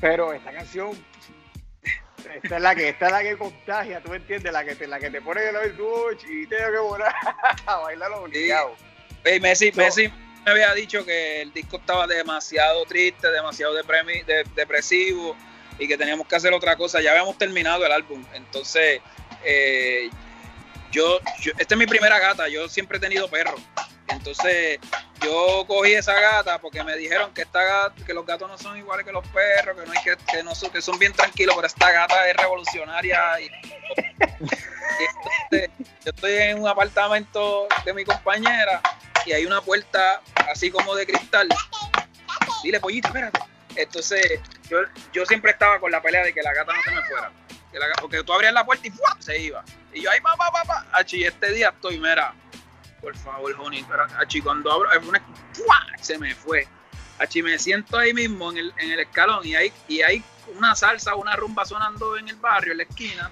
[0.00, 0.90] Pero esta canción,
[2.34, 4.88] esta es la que, esta es la que contagia, tú me entiendes, la que te,
[4.88, 7.14] la que te pone el coche y tengo que volar
[7.66, 8.74] a bailarlo obligado.
[9.22, 9.84] Ey, Messi, No.
[9.84, 10.12] Messi
[10.44, 13.72] me había dicho que el disco estaba demasiado triste, demasiado
[14.56, 15.36] depresivo
[15.78, 17.00] y que teníamos que hacer otra cosa.
[17.00, 18.24] Ya habíamos terminado el álbum.
[18.34, 19.00] Entonces,
[19.44, 20.10] eh,
[20.90, 22.48] yo, yo- esta es mi primera gata.
[22.48, 23.60] Yo siempre he tenido perros.
[24.08, 24.78] Entonces,
[25.22, 28.76] yo cogí esa gata porque me dijeron que esta gata, que los gatos no son
[28.76, 31.54] iguales que los perros, que no hay que, que no son, que son bien tranquilos,
[31.54, 33.20] pero esta gata es revolucionaria
[35.50, 35.58] yo
[36.04, 38.80] estoy en un apartamento de mi compañera
[39.26, 40.20] y hay una puerta
[40.50, 41.48] así como de cristal.
[42.62, 43.38] Dile, pollito, espérate.
[43.76, 44.78] Entonces, yo,
[45.12, 47.32] yo siempre estaba con la pelea de que la gata no se me fuera.
[48.00, 49.16] Porque tú abrías la puerta y ¡fua!
[49.18, 49.64] se iba.
[49.94, 50.86] Y yo ahí, pa, pa, pa, pa.
[50.92, 52.34] Achi, este día estoy, mira,
[53.00, 53.84] por favor, honey.
[53.88, 55.22] Pero, achi, cuando abro, una-
[55.54, 55.86] ¡fua!
[56.00, 56.68] se me fue.
[57.18, 60.22] Achi, me siento ahí mismo en el, en el escalón y hay, y hay
[60.56, 63.30] una salsa, una rumba sonando en el barrio, en la esquina.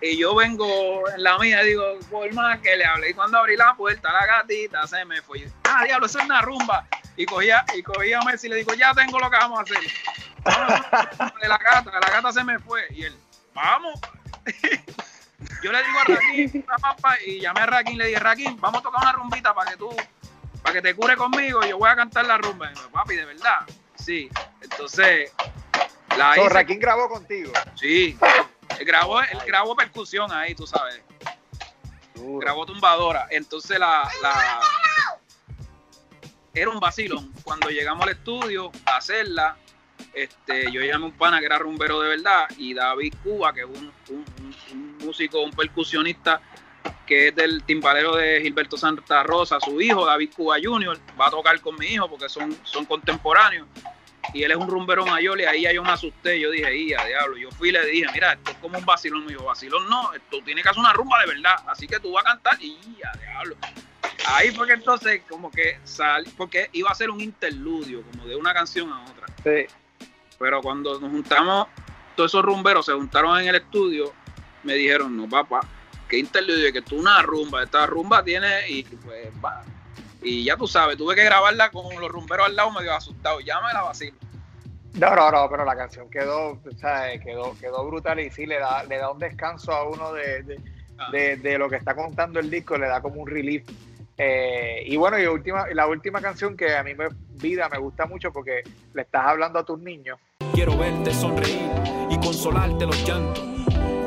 [0.00, 3.10] Y yo vengo en la mía y digo, por más que le hable.
[3.10, 5.40] Y cuando abrí la puerta, la gatita se me fue.
[5.40, 6.86] Yo, ah, diablo, eso es una rumba.
[7.16, 9.62] Y cogía, y cogía a Messi y le digo, ya tengo lo que vamos a
[9.62, 9.78] hacer.
[11.40, 12.86] De la gata, la gata se me fue.
[12.90, 13.16] Y él,
[13.54, 14.00] vamos.
[15.62, 16.64] yo le digo a Raquín,
[17.26, 19.76] y llamé a Raquín y le dije, Raquín, vamos a tocar una rumbita para que
[19.76, 19.90] tú,
[20.62, 21.64] para que te cure conmigo.
[21.64, 22.66] Y yo voy a cantar la rumba.
[22.66, 23.66] Y me dijo, papi, de verdad.
[23.96, 24.30] Sí.
[24.60, 25.32] Entonces,
[26.16, 26.54] la So, hice.
[26.54, 27.52] Raquín grabó contigo.
[27.74, 28.16] Sí,
[28.80, 31.00] grabó, él grabó percusión ahí, tú sabes.
[32.14, 32.38] Duro.
[32.40, 33.26] Grabó tumbadora.
[33.30, 34.60] Entonces la, la-
[36.54, 37.32] era un vacilón.
[37.44, 39.56] Cuando llegamos al estudio a hacerla,
[40.12, 43.60] este, yo llamé a un pana que era rumbero de verdad y David Cuba, que
[43.60, 46.40] es un, un- un- un músico, un percusionista
[47.06, 50.98] que es del timbalero de Gilberto Santa Rosa, su hijo David Cuba Jr.
[51.18, 53.66] va a tocar con mi hijo porque son, son contemporáneos
[54.34, 57.04] y él es un rumbero mayor y ahí ya yo me asusté, yo dije, ¡ya,
[57.04, 57.36] diablo!
[57.36, 60.10] Yo fui y le dije, mira, esto es como un vacilón, me dijo, vacilón no,
[60.30, 62.76] tú tienes que hacer una rumba de verdad, así que tú vas a cantar y
[62.98, 63.56] ya, diablo.
[64.26, 68.36] Ahí fue que entonces como que salí, porque iba a ser un interludio, como de
[68.36, 69.26] una canción a otra.
[69.42, 69.74] Sí.
[70.38, 71.68] Pero cuando nos juntamos,
[72.14, 74.12] todos esos rumberos se juntaron en el estudio,
[74.62, 75.60] me dijeron, no, papá,
[76.08, 79.64] que interludio, que tú una rumba, esta rumba tiene, y pues va.
[80.22, 83.60] Y ya tú sabes, tuve que grabarla con los rumberos al lado medio asustados, ya
[83.60, 84.16] me la vacilo.
[84.94, 88.58] No, no, no, pero la canción quedó, o sea, quedó, quedó brutal y sí le
[88.58, 90.60] da, le da un descanso a uno de, de,
[91.00, 91.10] Ah.
[91.12, 93.64] de- de lo que está contando el disco, le da como un relief.
[94.16, 97.06] Eh, y bueno, y última, la última canción que a mí me
[97.40, 98.64] vida me gusta mucho porque
[98.94, 100.18] le estás hablando a tus niños.
[100.52, 101.70] Quiero verte sonreír
[102.10, 103.44] y consolarte los llantos.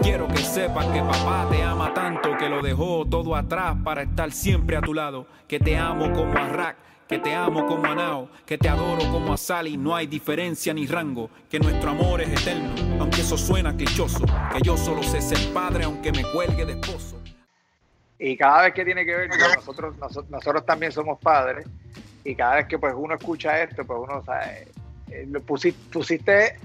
[0.01, 4.31] Quiero que sepas que papá te ama tanto que lo dejó todo atrás para estar
[4.31, 5.27] siempre a tu lado.
[5.47, 6.75] Que te amo como a Rack,
[7.07, 9.77] que te amo como a Nao, que te adoro como a Sally.
[9.77, 12.73] No hay diferencia ni rango, que nuestro amor es eterno.
[12.99, 17.17] Aunque eso suena clichoso, que yo solo sé ser padre aunque me cuelgue de esposo.
[18.17, 21.65] Y cada vez que tiene que ver, nosotros, nosotros, nosotros también somos padres,
[22.23, 24.67] y cada vez que pues uno escucha esto, pues uno sabe,
[25.09, 26.59] eh, lo pusi- pusiste,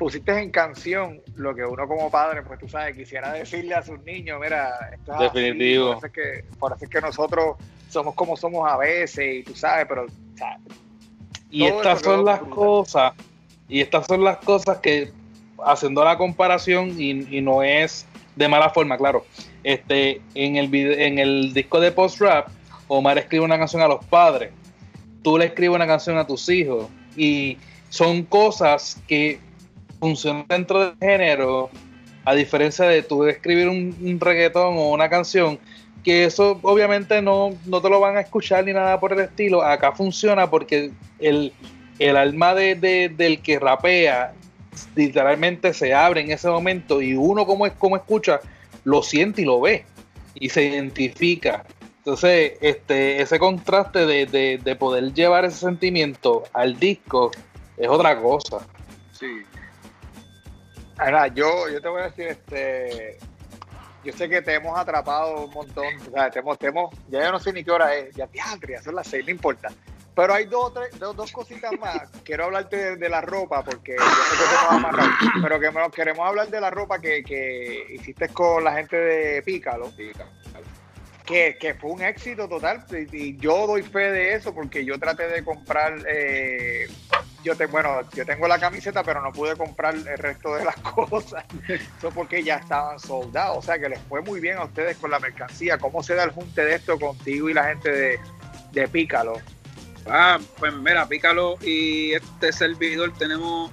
[0.00, 4.02] pusiste en canción lo que uno como padre, pues tú sabes, quisiera decirle a sus
[4.02, 5.88] niños, mira, esto es así, Definitivo.
[5.88, 7.56] por, eso es que, por eso es que nosotros
[7.90, 10.56] somos como somos a veces, y tú sabes, pero o sea,
[11.50, 12.54] Y estas son las brutal.
[12.56, 13.12] cosas,
[13.68, 15.12] y estas son las cosas que,
[15.62, 19.26] haciendo la comparación, y, y no es de mala forma, claro,
[19.64, 22.48] este, en el en el disco de post rap,
[22.88, 24.50] Omar escribe una canción a los padres,
[25.22, 26.86] tú le escribes una canción a tus hijos,
[27.18, 27.58] y
[27.90, 29.40] son cosas que
[30.00, 31.70] funcionan dentro del género
[32.24, 35.58] A diferencia de tú escribir un, reggaetón o una canción,
[36.04, 39.62] que eso obviamente no, no te lo van a escuchar ni nada por el estilo.
[39.62, 41.52] Acá funciona porque el,
[41.98, 44.34] el alma de, de- del que rapea
[44.94, 48.40] literalmente se abre en ese momento y uno como, es- como escucha
[48.84, 49.84] lo siente y lo ve
[50.34, 51.64] y se identifica.
[51.98, 57.30] Entonces, este, ese contraste de- de poder llevar ese sentimiento al disco
[57.76, 58.58] es otra cosa.
[59.12, 59.26] Sí.
[61.00, 63.16] Ahora, yo, yo te voy a decir, este,
[64.04, 67.24] yo sé que te hemos atrapado un montón, o sea, te hemos, te hemos- ya
[67.24, 69.68] yo no sé ni qué hora es, ya diantre, ya son las seis, no importa.
[70.14, 72.10] Pero hay dos, tres, dos, dos cositas más.
[72.24, 75.10] Quiero hablarte de, de la ropa, porque yo sé que te hemos amarrado,
[75.42, 79.90] pero que queremos hablar de la ropa que, que hiciste con la gente de Pícalo,
[81.24, 84.98] que, que fue un éxito total, y, y yo doy fe de eso, porque yo
[84.98, 86.88] traté de comprar eh,
[87.42, 90.76] yo te, bueno, yo tengo la camiseta, pero no pude comprar el resto de las
[90.80, 91.44] cosas.
[91.68, 93.58] Eso porque ya estaban soldados.
[93.58, 95.78] O sea que les fue muy bien a ustedes con la mercancía.
[95.78, 98.20] ¿Cómo se da el junte de esto contigo y la gente de,
[98.72, 99.40] de Pícalo?
[100.06, 103.70] Ah, pues mira, Pícalo y este servidor tenemos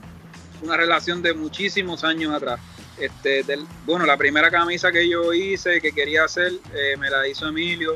[0.61, 2.59] una relación de muchísimos años atrás.
[2.97, 7.27] Este, del, bueno, la primera camisa que yo hice, que quería hacer, eh, me la
[7.27, 7.95] hizo Emilio.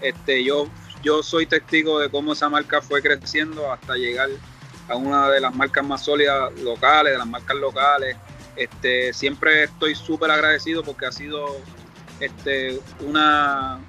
[0.00, 0.68] Este, yo,
[1.02, 4.28] yo soy testigo de cómo esa marca fue creciendo hasta llegar
[4.92, 8.16] a una de las marcas más sólidas locales, de las marcas locales.
[8.54, 11.56] Este, siempre estoy súper agradecido porque ha sido
[12.20, 13.80] este, una,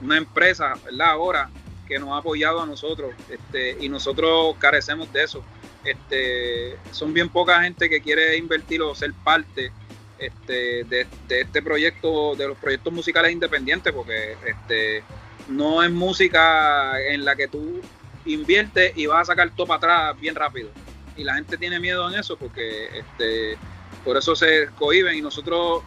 [0.00, 1.10] una empresa, ¿verdad?
[1.10, 1.50] Ahora
[1.88, 5.42] que nos ha apoyado a nosotros este, y nosotros carecemos de eso.
[5.84, 9.72] Este, son bien poca gente que quiere invertir o ser parte
[10.18, 15.02] este, de, de este proyecto, de los proyectos musicales independientes, porque este,
[15.48, 17.82] no es música en la que tú
[18.26, 20.70] inviertes y vas a sacar todo para atrás bien rápido.
[21.16, 23.56] Y la gente tiene miedo en eso porque este,
[24.04, 25.82] por eso se cohiben y nosotros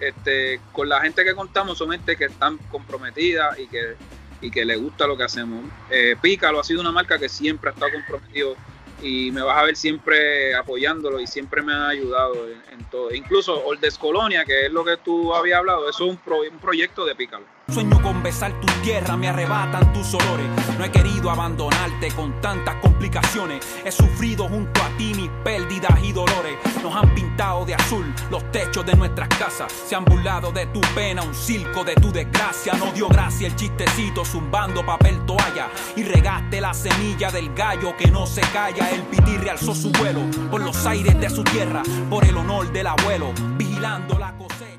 [0.00, 3.94] este, con la gente que contamos son gente que están comprometida y que,
[4.40, 5.64] y que le gusta lo que hacemos.
[5.90, 8.56] Eh, Pícalo ha sido una marca que siempre ha estado comprometido
[9.02, 13.12] y me vas a ver siempre apoyándolo y siempre me han ayudado en, en todo.
[13.12, 16.58] Incluso Oldes Colonia, que es lo que tú habías hablado, eso es un, pro- un
[16.58, 17.44] proyecto de Pícalo.
[17.72, 20.46] Sueño con besar tu tierra, me arrebatan tus olores.
[20.78, 23.66] No he querido abandonarte con tantas complicaciones.
[23.84, 26.56] He sufrido junto a ti mis pérdidas y dolores.
[26.82, 29.72] Nos han pintado de azul los techos de nuestras casas.
[29.72, 32.74] Se han burlado de tu pena, un circo de tu desgracia.
[32.74, 35.68] No dio gracia el chistecito zumbando papel toalla.
[35.96, 38.90] Y regaste la semilla del gallo que no se calla.
[38.90, 42.86] El pitirre alzó su vuelo por los aires de su tierra, por el honor del
[42.86, 44.73] abuelo, vigilando la cosecha.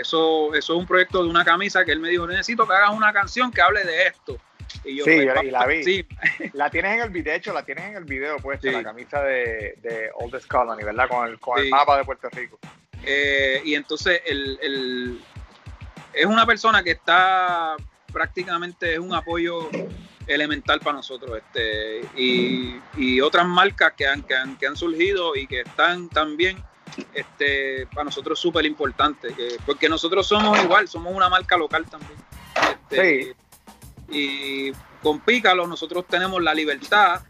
[0.00, 2.90] Eso, eso es un proyecto de una camisa que él me dijo, necesito que hagas
[2.90, 4.38] una canción que hable de esto.
[4.84, 5.82] Y yo, Sí, pues, yo- y vamos la vi.
[5.84, 6.06] sí.
[6.52, 8.74] La tienes en el video, de hecho, la tienes en el video puesta, Sí.
[8.74, 11.08] la camisa de, de Oldest Colony, ¿verdad?
[11.08, 12.58] Con el, con el mapa de Puerto Rico.
[13.04, 15.20] Eh, y entonces el, el-
[16.12, 17.76] es una persona que está
[18.12, 19.68] prácticamente es un apoyo
[20.26, 25.36] elemental para nosotros este y, y otras marcas que han, que han, que han surgido
[25.36, 26.62] y que están también
[27.14, 29.28] este para nosotros súper importante
[29.66, 32.18] porque nosotros somos igual somos una marca local también
[32.90, 33.34] Este,
[34.10, 34.72] y
[35.02, 37.20] con Pícalo nosotros tenemos la libertad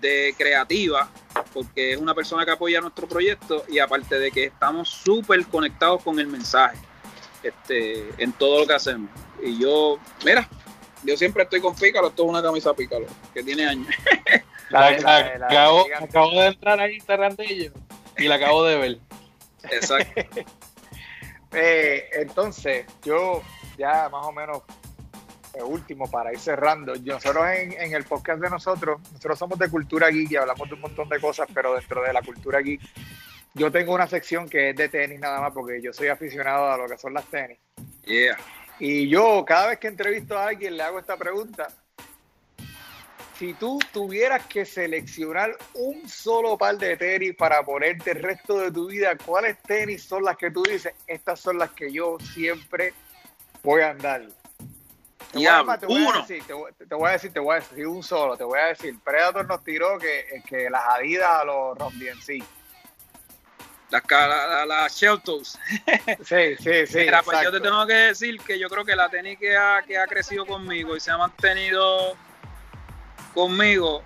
[0.00, 1.08] de creativa
[1.52, 6.02] porque es una persona que apoya nuestro proyecto y aparte de que estamos súper conectados
[6.02, 6.78] con el mensaje
[7.42, 9.10] este, en todo lo que hacemos.
[9.42, 10.48] Y yo, mira,
[11.02, 13.88] yo siempre estoy con Pícalo, esto es una camisa Pícalo, que tiene años.
[14.70, 17.72] La- La- la- la- la- acabo, la- acabo de entrar ahí en Terrandillo
[18.18, 18.98] y la acabo de ver.
[19.70, 20.22] Exacto.
[21.54, 23.42] Eh, entonces, yo
[23.76, 24.62] ya más o menos
[25.52, 26.94] eh, último para ir cerrando.
[26.94, 30.76] Nosotros en, en el podcast de nosotros, nosotros somos de cultura geek y hablamos de
[30.76, 32.80] un montón de cosas, pero dentro de la cultura geek,
[33.52, 36.78] yo tengo una sección que es de tenis nada más, porque yo soy aficionado a
[36.78, 37.58] lo que son las tenis.
[38.04, 38.38] Yeah.
[38.78, 41.68] Y yo, cada vez que entrevisto a alguien, le hago esta pregunta.
[43.42, 48.70] Si tú tuvieras que seleccionar un solo par de tenis para ponerte el resto de
[48.70, 50.94] tu vida, ¿cuáles tenis son las que tú dices?
[51.08, 52.94] Estas son las que yo siempre
[53.64, 54.28] voy a andar.
[55.32, 56.20] Te voy, a, Diablo, te voy a uno.
[56.20, 58.60] decir, te, voy, te voy a decir, te voy a decir un solo, te voy
[58.60, 58.96] a decir.
[59.02, 62.44] Predator nos tiró que, que las Adidas a los Ron DMC.
[63.90, 65.58] Las la, la, la Sheltos.
[66.24, 66.98] Sí, sí, sí.
[66.98, 69.82] Mira, pues yo te tengo que decir que yo creo que la tenis que ha,
[69.84, 72.16] que ha crecido conmigo y se ha mantenido
[73.34, 74.02] conmigo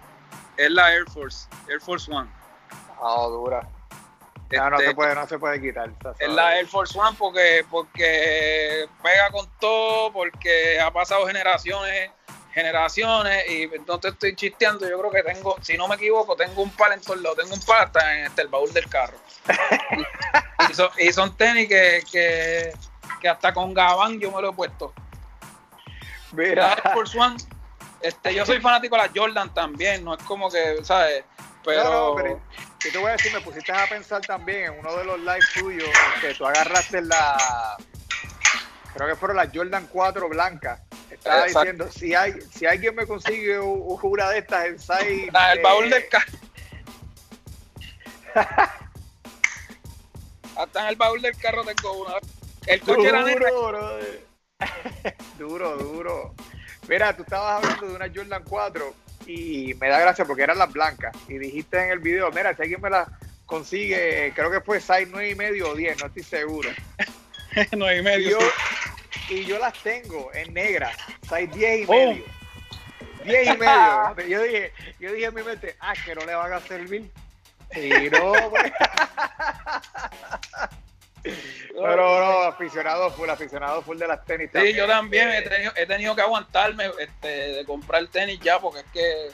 [0.56, 2.30] es la Air Force, Air Force One.
[3.00, 3.68] Ah, dura.
[4.52, 5.90] No, no Este, se puede, no se puede quitar.
[6.18, 12.10] Es la Air Force One porque, porque pega con todo, porque ha pasado generaciones,
[12.54, 16.62] generaciones, y no te estoy chisteando, yo creo que tengo, si no me equivoco, tengo
[16.62, 19.16] un par en todos lados, tengo un par hasta en este, el baúl del carro.
[20.68, 22.72] Y, y son, y son tenis que, que,
[23.20, 24.92] que hasta con Gabán yo me lo he puesto.
[26.32, 27.36] Mira, Air Force One,
[28.06, 31.24] este, yo soy fanático de las Jordan también, no es como que, ¿sabes?
[31.64, 32.40] Pero, no, pero
[32.84, 35.48] yo te voy a decir, me pusiste a pensar también en uno de los lives
[35.54, 35.88] tuyos
[36.20, 37.76] que tú agarraste la.
[38.94, 40.80] Creo que fueron las Jordan 4 blancas.
[41.10, 41.58] Estaba Exacto.
[41.60, 45.28] diciendo, si hay si alguien me consigue una de estas en size.
[45.34, 46.32] Ah, el eh, baúl del carro.
[50.56, 52.14] Hasta en el baúl del carro tengo una.
[52.66, 53.98] El coche era negro.
[55.38, 56.34] Duro, duro, duro.
[56.88, 58.94] Mira, tú estabas hablando de una Jordan 4
[59.26, 61.14] y me da gracia porque eran las blancas.
[61.28, 63.08] Y dijiste en el video, mira, si alguien me las
[63.44, 66.70] consigue, creo que fue 6, 9 y medio o 10, no estoy seguro.
[67.76, 68.30] no y Y medio.
[68.30, 68.38] yo,
[69.28, 69.34] sí.
[69.34, 70.92] y yo las tengo en negra,
[71.28, 71.92] 6, 10 y Oh.
[71.92, 72.24] medio.
[73.24, 74.16] 10 y medio.
[74.28, 77.10] Yo dije, yo dije en mi mente, ah, que no le van a servir.
[77.74, 78.72] Y no, pues.
[81.74, 84.50] Pero no, aficionado full, aficionado full de las tenis.
[84.54, 88.80] Sí, yo también he tenido, he tenido que aguantarme este, de comprar tenis ya porque
[88.80, 89.26] es que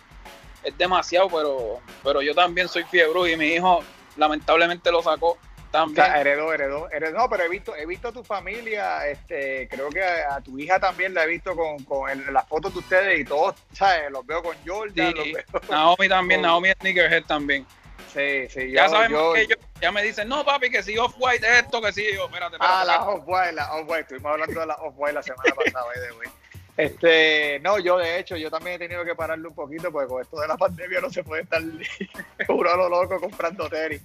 [0.64, 3.82] es demasiado, pero, pero yo también soy fiebre y mi hijo
[4.16, 5.38] lamentablemente lo sacó O
[5.70, 6.04] también.
[6.04, 7.18] sea, heredó, heredó, heredó.
[7.18, 10.58] No, pero he visto, he visto a tu familia, este, creo que a, a tu
[10.58, 14.10] hija también la he visto con, con el- las fotos de ustedes y todos, ¿sabes?
[14.10, 15.62] Los veo con Jordan, Sí, los veo.
[15.70, 17.66] Naomi también, con- Naomi es Sneakerhead también.
[18.12, 20.96] Sí, sí, Ya yo- sabemos yo- que ellos ya me dicen, no papi, que si
[20.98, 22.76] Off-White es esto, que si yo, espérate, espérate.
[22.80, 23.02] Ah, la.
[23.08, 24.00] Off-White, la Off-White.
[24.02, 26.28] Estuvimos hablando de la Off-White la semana pasada, way.
[26.76, 30.22] Este, no, yo de hecho, yo también he tenido que pararle un poquito porque con
[30.22, 31.60] esto de la pandemia no se puede estar
[32.48, 34.02] uno a lo loco comprando tenis.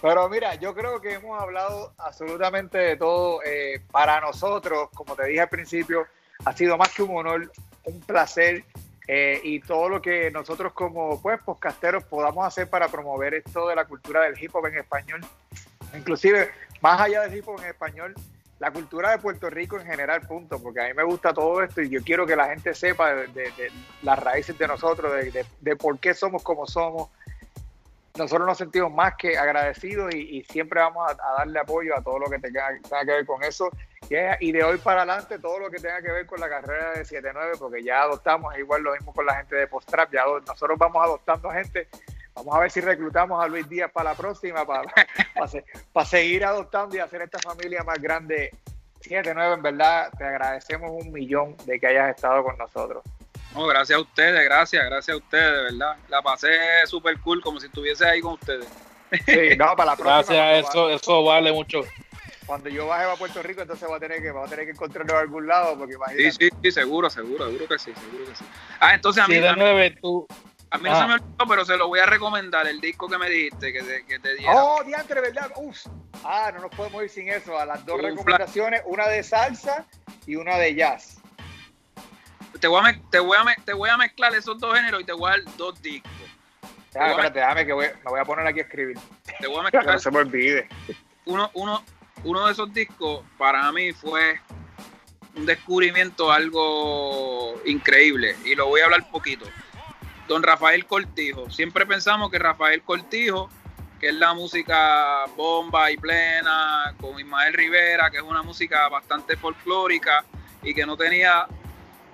[0.00, 3.40] Pero mira, yo creo que hemos hablado absolutamente de todo.
[3.44, 6.06] Eh, para nosotros, como te dije al principio,
[6.44, 7.50] ha sido más que un honor,
[7.84, 8.64] un placer
[9.06, 13.76] eh, y todo lo que nosotros como pues podcasteros podamos hacer para promover esto de
[13.76, 15.20] la cultura del hip hop en español.
[15.94, 16.50] Inclusive,
[16.80, 18.14] más allá del hip hop en español,
[18.58, 21.82] la cultura de Puerto Rico en general, punto, porque a mí me gusta todo esto
[21.82, 23.52] y yo quiero que la gente sepa de,
[24.02, 25.12] las raíces de nosotros,
[25.60, 27.10] de, por qué somos como somos.
[28.16, 32.30] Nosotros nos sentimos más que agradecidos y, siempre vamos a, darle apoyo a todo lo
[32.30, 33.70] que tenga que ver con eso.
[34.10, 36.48] Y, es- y de hoy para adelante, todo lo que tenga que ver con la
[36.48, 40.24] carrera de 7-9, porque ya adoptamos, igual lo mismo con la gente de Postrap, ya
[40.46, 41.88] nosotros vamos adoptando gente.
[42.34, 44.82] Vamos a ver si reclutamos a Luis Díaz para la próxima, para,
[45.34, 48.50] para, se- para seguir adoptando y hacer esta familia más grande.
[49.00, 53.02] 7-9, en verdad, te agradecemos un millón de que hayas estado con nosotros.
[53.54, 55.96] No, gracias a ustedes, gracias, gracias a ustedes, de verdad.
[56.08, 56.48] La pasé
[56.86, 58.66] súper cool, como si estuviese ahí con ustedes.
[59.26, 60.36] Sí, no, para la próxima.
[60.36, 61.82] Gracias, eso, eso vale mucho.
[62.46, 64.72] Cuando yo baje a Puerto Rico, entonces voy a tener que, voy a tener que
[64.72, 66.32] encontrarlo en algún lado, porque Sí, imagínate.
[66.32, 68.44] sí, sí, seguro, seguro, seguro que sí, seguro que sí.
[68.80, 70.26] Ah, entonces a mí, Si de a mí, nueve tú.
[70.70, 71.00] a mí no Ah.
[71.00, 73.82] se me olvidó, pero se lo voy a recomendar, el disco que me dijiste, que
[73.82, 74.52] te, que te diera.
[74.54, 75.50] Oh, diantre, ¿verdad?
[75.56, 75.78] Uf.
[76.24, 77.58] Ah, no nos podemos ir sin eso.
[77.58, 79.86] A las dos recomendaciones, una de salsa
[80.26, 81.18] y una de jazz.
[82.60, 85.12] Te, voy a te, voy a te voy a mezclar esos dos géneros y te
[85.12, 86.10] voy a dar dos discos.
[86.92, 88.96] Déjame, espérate, déjame que voy- me voy a poner aquí a escribir.
[89.40, 90.68] Te voy a Que mezclar no se me olvide.
[91.26, 91.82] uno, uno,
[92.24, 94.40] uno de esos discos para mí fue
[95.36, 99.46] un descubrimiento algo increíble y lo voy a hablar poquito.
[100.26, 101.50] Don Rafael Cortijo.
[101.50, 103.50] Siempre pensamos que Rafael Cortijo,
[104.00, 109.36] que es la música bomba y plena, con Ismael Rivera, que es una música bastante
[109.36, 110.24] folclórica
[110.62, 111.46] y que no tenía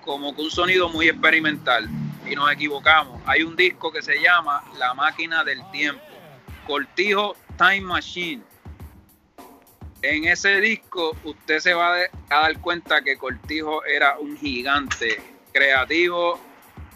[0.03, 1.87] como que un sonido muy experimental.
[2.27, 3.21] Y nos equivocamos.
[3.25, 6.03] Hay un disco que se llama La Máquina del Tiempo.
[6.67, 8.50] Cortijo Time Machine.
[10.01, 11.95] En ese disco usted se va
[12.29, 15.21] a dar cuenta que Cortijo era un gigante
[15.53, 16.39] creativo,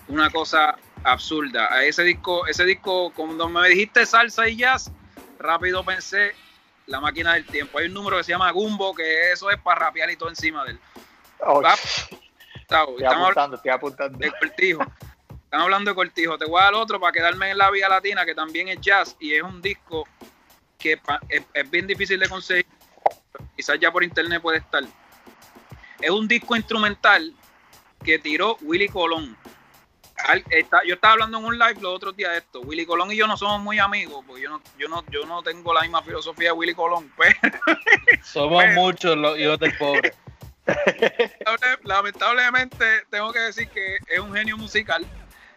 [0.07, 1.71] una cosa absurda.
[1.71, 4.91] A ese disco, ese disco, cuando me dijiste salsa y jazz,
[5.37, 6.33] rápido pensé
[6.87, 7.77] la máquina del tiempo.
[7.77, 10.63] Hay un número que se llama Gumbo, que eso es para rapear y todo encima
[10.65, 10.79] de él.
[11.39, 11.61] Oh,
[12.59, 14.17] Estamos apuntando, estoy apuntando.
[14.17, 14.81] de Cortijo.
[15.43, 16.37] Están hablando de Cortijo.
[16.39, 19.15] Te voy a dar otro para quedarme en la Vía Latina, que también es jazz
[19.19, 20.07] y es un disco
[20.79, 20.99] que
[21.53, 22.65] es bien difícil de conseguir.
[23.55, 24.83] Quizás ya por internet puede estar.
[26.01, 27.33] Es un disco instrumental
[28.03, 29.37] que tiró Willy Colón.
[30.85, 32.61] Yo estaba hablando en un live los otros días de esto.
[32.61, 35.43] Willy Colón y yo no somos muy amigos, porque yo no, yo no, yo no
[35.43, 37.11] tengo la misma filosofía de Willy Colón.
[37.17, 37.35] Pero
[38.23, 40.13] Somos Pero- muchos los hijos del pobre.
[40.65, 45.05] lamentable- lamentablemente tengo que decir que es un genio musical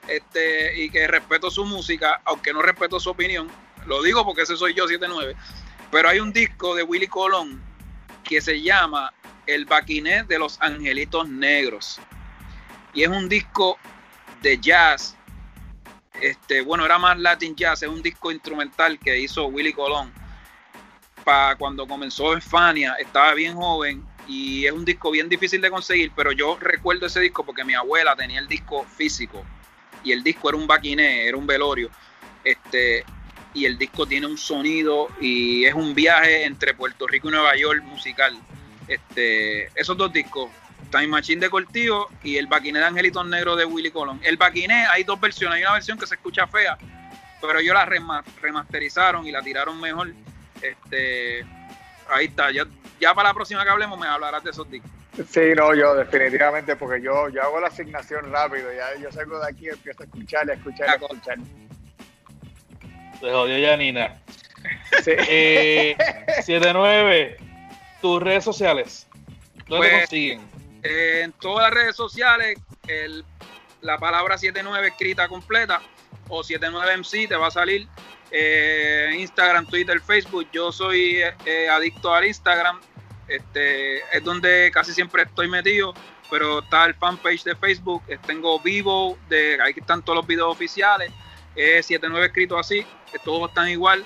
[0.07, 3.49] este, y que respeto su música, aunque no respeto su opinión.
[3.87, 5.35] Lo digo porque ese soy yo, 7-9.
[5.91, 7.63] Pero hay un disco de Willy Colón
[8.29, 9.13] que se llama
[9.47, 11.99] El Baquinet de los Angelitos Negros.
[12.93, 13.79] Y es un disco
[14.43, 15.17] de jazz.
[16.21, 20.13] Este, bueno, era más Latin jazz, es un disco instrumental que hizo Willy Colón.
[21.25, 25.71] para cuando comenzó en Fania, estaba bien joven y es un disco bien difícil de
[25.71, 29.45] conseguir, pero yo recuerdo ese disco porque mi abuela tenía el disco físico
[30.05, 31.91] y el disco era un baquiné, era un velorio.
[32.45, 33.05] Este,
[33.59, 37.57] y el disco tiene un sonido y es un viaje entre Puerto Rico y Nueva
[37.57, 38.39] York musical.
[38.87, 40.49] Este, esos dos discos,
[40.93, 44.21] Time Machine de Cortijo y el Baquiné de Angelito Negro de Willy Colón.
[44.23, 46.79] El Baquiné hay dos versiones, hay una versión que se escucha fea,
[47.41, 47.85] pero ellos la
[48.41, 50.13] remasterizaron y la tiraron mejor.
[50.63, 51.45] Este,
[52.09, 52.65] ahí está, ya,
[53.01, 54.91] ya para la próxima que hablemos me hablarás de esos discos.
[55.29, 59.49] Sí, no, yo definitivamente, porque yo, yo hago la asignación rápido, ya yo salgo de
[59.49, 61.39] aquí y empiezo a escuchar, a escuchar, a escuchar.
[63.21, 64.21] Se jodió Janina.
[65.03, 65.13] Sí.
[65.17, 65.97] Eh,
[66.43, 67.37] 79,
[68.01, 69.07] tus redes sociales.
[69.67, 70.41] ¿Dónde Pues, consiguen?
[70.83, 73.25] Eh, en todas las redes sociales, el,
[73.81, 75.81] la palabra 79 escrita completa
[76.29, 77.87] o 79MC te va a salir.
[78.31, 80.47] Eh, Instagram, Twitter, Facebook.
[80.53, 82.81] Yo soy eh, adicto al Instagram.
[83.27, 85.95] Este, es donde casi siempre estoy metido.
[86.31, 88.03] Pero está el fanpage de Facebook.
[88.27, 91.11] Tengo vivo, de, ahí están todos los videos oficiales.
[91.59, 92.87] Eh, 79 escrito así.
[93.13, 94.05] que todos están igual.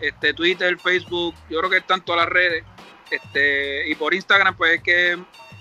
[0.00, 1.34] Este, Twitter, Facebook.
[1.50, 2.64] Yo creo que están todas las redes.
[3.10, 5.18] Este, y por Instagram, pues es que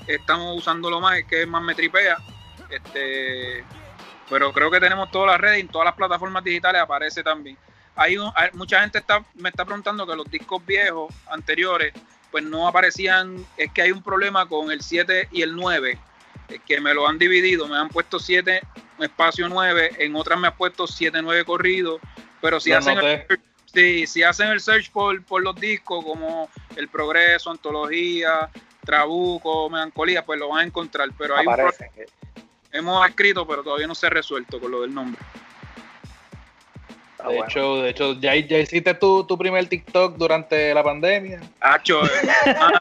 [0.07, 2.17] estamos usándolo más, es que más me tripea.
[2.69, 3.63] Este,
[4.29, 7.57] pero creo que tenemos todas las redes y en todas las plataformas digitales aparece también.
[7.95, 11.93] Hay, un- hay- mucha gente está, me está preguntando que los discos viejos anteriores
[12.31, 15.99] pues no aparecían, es que hay un problema con el 7 y el 9, eh,
[16.59, 18.61] que me lo han dividido, me han puesto 7
[18.99, 21.99] espacio 9, en otras me han puesto 7 9 corrido,
[22.41, 23.39] pero si hacen el, noté.
[23.73, 28.49] sí, si hacen el search por, por los discos como El Progreso, Antología,
[28.85, 31.89] Trabuco, Melancolía, pues lo van a encontrar, pero hay un pro- Aparecen.
[32.71, 35.21] hemos escrito, pero todavía no se ha resuelto con lo del nombre.
[37.19, 37.45] Ah, De bueno.
[37.45, 41.39] hecho, de hecho ya, ya hiciste tu, tu primer TikTok durante la pandemia.
[41.59, 42.09] Hacho, eh,
[42.59, 42.71] ah,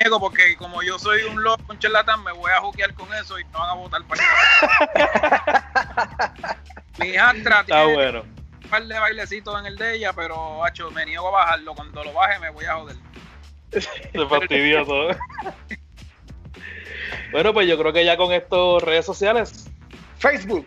[0.00, 3.38] niego porque como yo soy un loco, un charlatán, me voy a juquear con eso
[3.38, 4.22] y me van a votar para
[6.98, 8.22] Mi hijastra Está tiene bueno.
[8.22, 11.74] un par de bailecitos en el de ella, pero hacho, me niego a bajarlo.
[11.74, 12.96] Cuando lo baje me voy a joder.
[13.72, 15.16] Se fastidió todo.
[17.32, 19.68] bueno, pues yo creo que ya con estos redes sociales,
[20.18, 20.66] Facebook,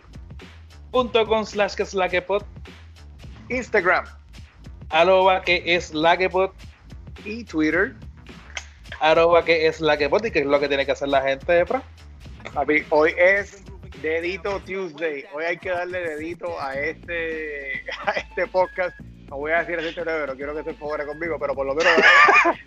[0.90, 2.42] punto com slash que es la que pod,
[3.48, 4.04] Instagram
[4.90, 6.50] arroba que es la que pod,
[7.24, 7.94] y Twitter.
[9.00, 11.22] Arroba que es la que pod, y que es lo que tiene que hacer la
[11.22, 11.82] gente, Efra.
[12.54, 13.62] Papi, hoy es
[14.02, 15.24] Dedito Tuesday.
[15.32, 18.98] Hoy hay que darle dedito a este, a este podcast.
[19.28, 21.92] No voy a decir así, pero quiero que se pobre conmigo, pero por lo menos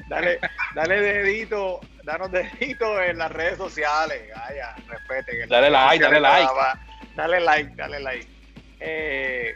[0.10, 0.40] dale,
[0.76, 4.30] dale, dale dedito, danos dedito en las redes sociales.
[4.36, 5.50] Vaya, respeten.
[5.50, 6.52] Dale like, dale más.
[7.16, 8.28] Dale like, dale like.
[8.80, 9.54] Eh,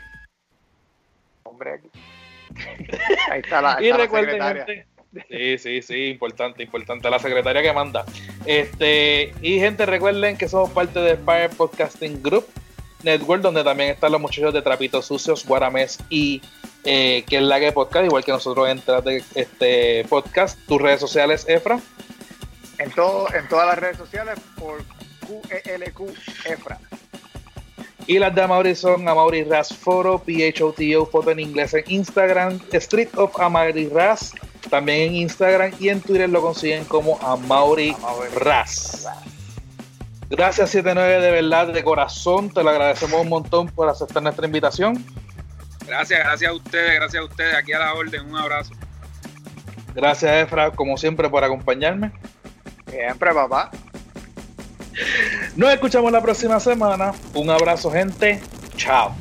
[1.44, 1.82] hombre,
[3.32, 4.66] ahí está la, ahí Y está la recuerden, secretaria.
[4.66, 4.95] gente.
[5.30, 7.10] Sí, sí, sí, importante, importante.
[7.10, 8.06] La secretaria que manda.
[8.46, 12.46] Este, y gente, recuerden que somos parte de Spire Podcasting Group
[13.04, 16.42] Network, donde también están los muchachos de Trapitos Sucios, Guaramés y
[16.84, 20.60] eh, que es la que podcast, igual que nosotros en de este podcast.
[20.68, 21.80] Tus redes sociales, Efra.
[22.78, 24.84] En, todo, en todas las redes sociales por
[25.50, 26.02] E QELQ
[26.46, 26.80] EFRA.
[28.08, 33.10] Y las de Amaury son Amaury Ras Foro, PHOTO, foto en inglés en Instagram, Street
[33.16, 34.34] of Amaury Ras,
[34.70, 37.96] también en Instagram y en Twitter lo consiguen como Amaury
[38.36, 39.08] Ras.
[40.30, 45.04] Gracias 79 de verdad, de corazón, te lo agradecemos un montón por aceptar nuestra invitación.
[45.88, 47.56] Gracias, gracias a ustedes, gracias a ustedes.
[47.56, 48.74] Aquí a la orden, un abrazo.
[49.94, 52.12] Gracias Efra, como siempre, por acompañarme.
[52.90, 53.72] Siempre, papá.
[55.56, 57.14] Nos escuchamos la próxima semana.
[57.34, 58.42] Un abrazo, gente.
[58.76, 59.16] Chao.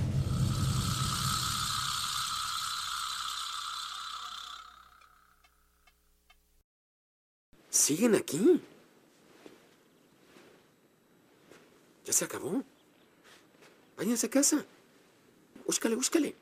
[7.71, 8.63] Siguen aquí.
[12.05, 12.63] Ya se acabó.
[13.97, 14.65] Váyanse a casa.
[15.67, 16.35] Búscale, búscale.